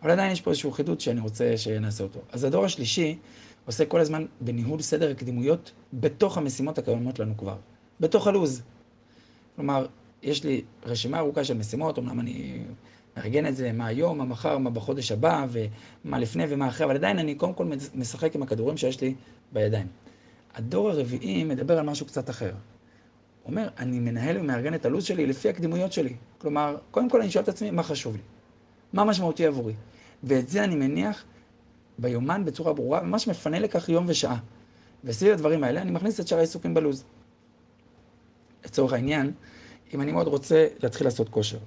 אבל 0.02 0.10
עדיין 0.10 0.32
יש 0.32 0.40
פה 0.40 0.50
איזשהו 0.50 0.70
חידוד 0.70 1.00
שאני 1.00 1.20
רוצה 1.20 1.56
שנעשה 1.56 2.04
אותו. 2.04 2.20
אז 2.32 2.44
הדור 2.44 2.64
השלישי 2.64 3.18
עושה 3.66 3.84
כל 3.84 4.00
הזמן 4.00 4.26
בניהול 4.40 4.80
סדר 4.82 5.10
הקדימויות 5.10 5.72
בתוך 5.92 6.38
המשימות 6.38 6.78
הקיימות 6.78 7.18
לנו 7.18 7.36
כבר, 7.36 7.56
בתוך 8.00 8.26
הלו"ז. 8.26 8.62
כלומר, 9.56 9.86
יש 10.22 10.44
לי 10.44 10.62
רשימה 10.86 11.18
ארוכה 11.18 11.44
של 11.44 11.54
משימות, 11.54 11.98
אמנם 11.98 12.20
אני 12.20 12.62
מארגן 13.16 13.46
את 13.46 13.56
זה 13.56 13.72
מה 13.72 13.86
היום, 13.86 14.18
מה 14.18 14.24
מחר, 14.24 14.58
מה 14.58 14.70
בחודש 14.70 15.12
הבא, 15.12 15.46
ומה 15.50 16.18
לפני 16.18 16.44
ומה 16.48 16.68
אחרי, 16.68 16.86
אבל 16.86 16.94
עדיין 16.94 17.18
אני 17.18 17.34
קודם 17.34 17.54
כל 17.54 17.66
משחק 17.94 18.34
עם 18.34 18.42
הכדורים 18.42 18.76
שיש 18.76 19.00
לי 19.00 19.14
בידיים. 19.52 19.86
הדור 20.54 20.90
הרביעי 20.90 21.44
מדבר 21.44 21.78
על 21.78 21.86
משהו 21.86 22.06
קצת 22.06 22.30
אחר. 22.30 22.52
הוא 23.42 23.50
אומר, 23.50 23.68
אני 23.78 24.00
מנהל 24.00 24.38
ומארגן 24.38 24.74
את 24.74 24.86
הלו"ז 24.86 25.04
שלי 25.04 25.26
לפי 25.26 25.48
הקדימויות 25.48 25.92
שלי. 25.92 26.16
כלומר, 26.38 26.76
קודם 26.90 27.10
כל 27.10 27.20
אני 27.20 27.30
שואל 27.30 27.44
את 27.44 27.48
עצמי, 27.48 27.70
מה 27.70 27.82
חשוב 27.82 28.16
לי? 28.16 28.22
מה 28.92 29.04
משמעותי 29.04 29.46
עבורי? 29.46 29.74
ואת 30.22 30.48
זה 30.48 30.64
אני 30.64 30.74
מניח 30.74 31.24
ביומן 31.98 32.44
בצורה 32.44 32.72
ברורה, 32.72 33.02
ממש 33.02 33.28
מפנה 33.28 33.58
לכך 33.58 33.88
יום 33.88 34.04
ושעה. 34.08 34.38
וסביב 35.04 35.32
הדברים 35.32 35.64
האלה 35.64 35.82
אני 35.82 35.90
מכניס 35.90 36.20
את 36.20 36.28
שאר 36.28 36.38
העיסוקים 36.38 36.74
בלו"ז. 36.74 37.04
לצורך 38.64 38.92
העניין, 38.92 39.32
אם 39.94 40.00
אני 40.00 40.12
מאוד 40.12 40.26
רוצה 40.26 40.66
להתחיל 40.82 41.06
לעשות 41.06 41.28
כושר, 41.28 41.58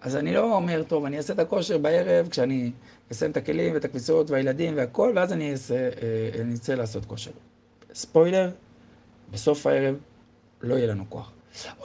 אז 0.00 0.16
אני 0.16 0.34
לא 0.34 0.54
אומר, 0.54 0.82
טוב, 0.82 1.04
אני 1.04 1.16
אעשה 1.16 1.32
את 1.32 1.38
הכושר 1.38 1.78
בערב 1.78 2.28
כשאני 2.28 2.72
אסיים 3.12 3.30
את 3.30 3.36
הכלים 3.36 3.74
ואת 3.74 3.84
הכביסות 3.84 4.30
והילדים 4.30 4.76
והכל, 4.76 5.12
ואז 5.16 5.32
אני 5.32 5.52
אעשה, 5.52 5.74
אה, 5.74 6.40
אני 6.40 6.54
אצא 6.54 6.74
לעשות 6.74 7.04
כושר. 7.04 7.30
ספוילר, 7.96 8.50
בסוף 9.30 9.66
הערב 9.66 9.94
לא 10.60 10.74
יהיה 10.74 10.86
לנו 10.86 11.04
כוח. 11.08 11.32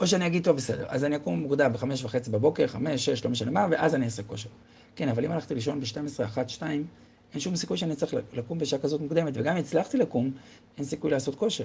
או 0.00 0.06
שאני 0.06 0.26
אגיד, 0.26 0.44
טוב, 0.44 0.56
בסדר, 0.56 0.84
אז 0.88 1.04
אני 1.04 1.16
אקום 1.16 1.40
מוקדם 1.40 1.72
בחמש 1.72 2.04
וחצי 2.04 2.30
בבוקר, 2.30 2.66
חמש, 2.66 3.04
שש, 3.04 3.24
לא 3.24 3.30
משנה 3.30 3.50
מה, 3.50 3.66
ואז 3.70 3.94
אני 3.94 4.04
אעשה 4.04 4.22
כושר. 4.22 4.48
כן, 4.96 5.08
אבל 5.08 5.24
אם 5.24 5.30
הלכתי 5.30 5.54
לישון 5.54 5.80
ב-12, 5.80 6.24
1, 6.24 6.48
2, 6.48 6.86
אין 7.32 7.40
שום 7.40 7.56
סיכוי 7.56 7.76
שאני 7.76 7.96
צריך 7.96 8.14
לקום 8.32 8.58
בשעה 8.58 8.78
כזאת 8.78 9.00
מוקדמת, 9.00 9.32
וגם 9.36 9.56
אם 9.56 9.60
הצלחתי 9.60 9.96
לקום, 9.96 10.30
אין 10.76 10.84
סיכוי 10.84 11.10
לעשות 11.10 11.34
כושר. 11.34 11.64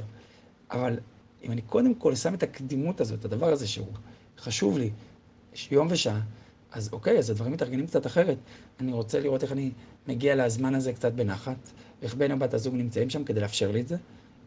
אבל 0.71 0.99
אם 1.43 1.51
אני 1.51 1.61
קודם 1.61 1.95
כל 1.95 2.15
שם 2.15 2.33
את 2.33 2.43
הקדימות 2.43 3.01
הזאת, 3.01 3.25
הדבר 3.25 3.51
הזה 3.51 3.67
שהוא 3.67 3.87
חשוב 4.39 4.77
לי, 4.77 4.89
יום 5.71 5.87
ושעה, 5.91 6.21
אז 6.71 6.89
אוקיי, 6.91 7.17
אז 7.17 7.29
הדברים 7.29 7.53
מתארגנים 7.53 7.87
קצת 7.87 8.05
אחרת. 8.05 8.37
אני 8.79 8.93
רוצה 8.93 9.19
לראות 9.19 9.43
איך 9.43 9.51
אני 9.51 9.71
מגיע 10.07 10.35
לזמן 10.35 10.75
הזה 10.75 10.93
קצת 10.93 11.13
בנחת, 11.13 11.71
איך 12.01 12.15
בן 12.15 12.31
או 12.31 12.39
בת 12.39 12.53
הזוג 12.53 12.75
נמצאים 12.75 13.09
שם 13.09 13.23
כדי 13.23 13.39
לאפשר 13.39 13.71
לי 13.71 13.81
את 13.81 13.87
זה. 13.87 13.97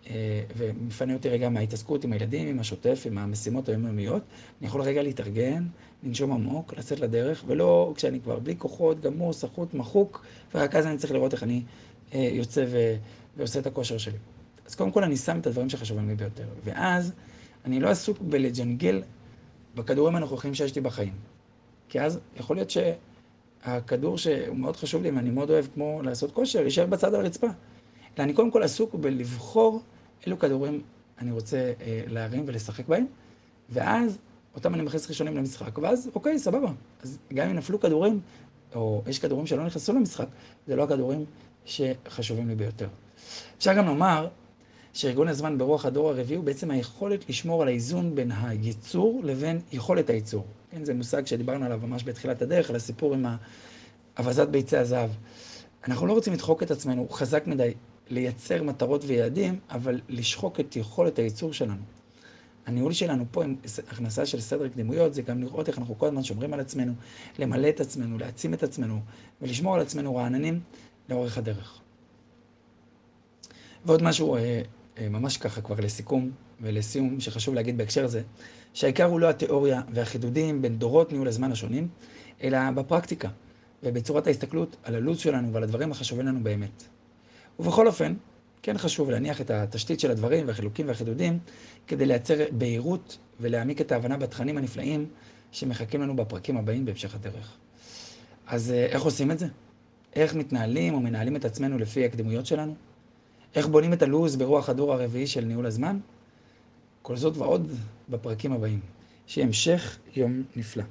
אה, 0.06 0.42
ומפנה 0.56 1.14
אותי 1.14 1.28
רגע 1.28 1.48
מההתעסקות 1.48 2.04
עם 2.04 2.12
הילדים, 2.12 2.48
עם 2.48 2.60
השוטף, 2.60 3.02
עם 3.06 3.18
המשימות 3.18 3.68
היומיומיות. 3.68 4.22
אני 4.60 4.66
יכול 4.68 4.82
רגע 4.82 5.02
להתארגן, 5.02 5.66
לנשום 6.02 6.32
עמוק, 6.32 6.74
לצאת 6.78 7.00
לדרך, 7.00 7.44
ולא 7.46 7.92
כשאני 7.96 8.20
כבר 8.20 8.38
בלי 8.38 8.54
כוחות, 8.58 9.00
גמור, 9.00 9.32
סחוט, 9.32 9.74
מחוק, 9.74 10.24
ורק 10.54 10.74
אז 10.74 10.86
אני 10.86 10.98
צריך 10.98 11.12
לראות 11.12 11.32
איך 11.32 11.42
אני 11.42 11.62
אה, 12.14 12.30
יוצא 12.32 12.64
ו... 12.68 12.96
ועושה 13.36 13.58
את 13.60 13.66
הכושר 13.66 13.98
שלי. 13.98 14.18
אז 14.66 14.74
קודם 14.74 14.90
כל 14.90 15.04
אני 15.04 15.16
שם 15.16 15.38
את 15.38 15.46
הדברים 15.46 15.70
שחשובים 15.70 16.08
לי 16.08 16.14
ביותר. 16.14 16.46
ואז 16.64 17.12
אני 17.64 17.80
לא 17.80 17.88
עסוק 17.88 18.18
בלג'נגל 18.20 19.02
בכדורים 19.74 20.16
הנוכחים 20.16 20.54
שיש 20.54 20.74
לי 20.74 20.80
בחיים. 20.80 21.12
כי 21.88 22.00
אז 22.00 22.20
יכול 22.36 22.56
להיות 22.56 22.70
שהכדור 22.70 24.18
שהוא 24.18 24.56
מאוד 24.56 24.76
חשוב 24.76 25.02
לי 25.02 25.10
ואני 25.10 25.30
מאוד 25.30 25.50
אוהב, 25.50 25.66
כמו 25.74 26.02
לעשות 26.02 26.32
כושר, 26.32 26.62
יישאר 26.62 26.86
בצד 26.86 27.14
על 27.14 27.20
הרצפה. 27.20 27.46
אלא 28.18 28.25
אני 28.25 28.33
קודם 28.33 28.51
כל 28.51 28.62
עסוק 28.62 28.94
בלבחור 28.94 29.83
אילו 30.27 30.38
כדורים 30.38 30.83
אני 31.20 31.31
רוצה 31.31 31.73
אה, 31.81 32.03
להרים 32.07 32.44
ולשחק 32.46 32.88
בהם, 32.88 33.07
ואז 33.70 34.18
אותם 34.55 34.75
אני 34.75 34.83
מכניס 34.83 35.09
ראשונים 35.09 35.37
למשחק, 35.37 35.79
ואז 35.79 36.11
אוקיי, 36.14 36.38
סבבה. 36.38 36.73
אז 37.03 37.18
גם 37.35 37.49
אם 37.49 37.57
נפלו 37.57 37.81
כדורים, 37.81 38.20
או 38.75 39.03
יש 39.07 39.18
כדורים 39.18 39.46
שלא 39.46 39.64
נכנסו 39.66 39.92
למשחק, 39.92 40.27
זה 40.66 40.77
לא 40.77 40.83
הכדורים 40.83 41.25
שחשובים 41.64 42.49
לי 42.49 42.55
ביותר. 42.55 42.88
אפשר 43.59 43.75
גם 43.75 43.87
לומר 43.87 44.29
שארגון 44.92 45.29
הזמן 45.29 45.59
ברוח 45.59 45.85
הדור 45.85 46.11
הרביעי 46.11 46.37
הוא 46.37 46.44
בעצם 46.44 46.70
היכולת 46.70 47.29
לשמור 47.29 47.62
על 47.62 47.68
האיזון 47.68 48.14
בין 48.14 48.33
הייצור 48.33 49.20
לבין 49.25 49.61
יכולת 49.73 50.11
הייצור. 50.11 50.46
כן, 50.70 50.85
זה 50.85 50.94
מושג 50.94 51.27
שדיברנו 51.27 51.64
עליו 51.64 51.81
ממש 51.83 52.05
בתחילת 52.05 52.42
הדרך, 52.42 52.70
על 52.70 52.77
הסיפור 52.77 53.14
עם 53.14 53.27
אבזת 54.18 54.49
ביצי 54.49 54.77
הזהב. 54.77 55.11
אנחנו 55.88 56.07
לא 56.07 56.12
רוצים 56.12 56.33
לדחוק 56.33 56.62
את 56.62 56.70
עצמנו 56.70 57.09
חזק 57.09 57.46
מדי 57.46 57.73
לייצר 58.11 58.62
מטרות 58.62 59.05
ויעדים, 59.07 59.59
אבל 59.70 60.01
לשחוק 60.09 60.61
את 60.61 60.77
יכולת 60.77 61.18
הייצור 61.18 61.53
שלנו. 61.53 61.83
הניהול 62.66 62.92
שלנו 62.92 63.25
פה 63.31 63.44
עם 63.44 63.57
הכנסה 63.88 64.27
של 64.27 64.40
סדר 64.40 64.68
קדימויות, 64.68 65.14
זה 65.14 65.23
גם 65.23 65.40
לראות 65.40 65.68
איך 65.68 65.79
אנחנו 65.79 65.99
כל 65.99 66.07
הזמן 66.07 66.23
שומרים 66.23 66.55
על 66.55 66.61
עצמנו, 66.61 66.92
למלא 67.38 67.68
את 67.68 67.81
עצמנו, 67.81 68.18
להעצים 68.18 68.55
את 68.55 68.62
עצמנו, 68.62 69.01
ולשמור 69.42 69.75
על 69.75 69.81
עצמנו 69.81 70.16
רעננים 70.16 70.61
לאורך 71.09 71.38
הדרך. 71.38 71.81
ועוד 73.85 74.03
משהו, 74.03 74.37
אה, 74.37 74.62
אה, 74.99 75.09
ממש 75.09 75.37
ככה 75.37 75.61
כבר 75.61 75.77
לסיכום 75.79 76.31
ולסיום, 76.61 77.20
שחשוב 77.20 77.55
להגיד 77.55 77.79
בהקשר 77.79 78.05
הזה, 78.05 78.23
שהעיקר 78.75 79.05
הוא 79.05 79.20
לא 79.20 79.31
התיאוריה 79.31 79.83
והחידודים 79.92 80.62
בין 80.62 80.79
דורות 80.79 81.12
ניהול 81.12 81.29
הזמן 81.29 81.53
השונים, 81.53 81.88
אלא 82.42 82.70
בפרקטיקה 82.70 83.29
ובצורת 83.83 84.27
ההסתכלות 84.27 84.77
על 84.83 84.94
הלו"ז 84.94 85.18
שלנו 85.18 85.53
ועל 85.53 85.62
הדברים 85.62 85.92
החשובים 85.92 86.27
לנו 86.27 86.40
באמת. 86.42 86.85
ובכל 87.61 87.87
אופן, 87.87 88.14
כן 88.62 88.79
חשוב 88.79 89.11
להניח 89.11 89.40
את 89.40 89.51
התשתית 89.51 90.01
של 90.01 90.11
הדברים 90.11 90.49
והחילוקים 90.49 90.88
והחידודים 90.88 91.38
כדי 91.87 92.07
לייצר 92.07 92.35
בהירות 92.53 93.18
ולהעמיק 93.40 93.81
את 93.81 93.92
ההבנה 93.92 94.16
בתכנים 94.16 94.59
הנפלאים 94.59 95.07
שמחכים 95.53 96.03
לנו 96.03 96.16
בפרקים 96.16 96.57
הבאים 96.57 96.85
בהמשך 96.85 97.14
הדרך. 97.14 97.57
אז 98.46 98.70
אה, 98.70 98.87
איך 98.87 99.03
עושים 99.03 99.31
את 99.31 99.38
זה? 99.38 99.46
איך 100.16 100.35
מתנהלים 100.35 100.94
או 100.94 101.01
מנהלים 101.01 101.37
את 101.37 101.44
עצמנו 101.44 101.79
לפי 101.79 102.05
הקדימויות 102.05 102.46
שלנו? 102.46 102.75
איך 103.55 103.66
בונים 103.66 103.92
את 103.92 104.03
הלו"ז 104.03 104.37
ברוח 104.37 104.68
הדור 104.68 104.92
הרביעי 104.92 105.27
של 105.27 105.44
ניהול 105.44 105.66
הזמן? 105.66 105.99
כל 107.03 107.16
זאת 107.16 107.37
ועוד 107.37 107.73
בפרקים 108.09 108.53
הבאים. 108.53 108.81
שיהיה 109.27 109.46
המשך 109.46 109.99
יום 110.16 110.42
נפלא. 110.57 110.85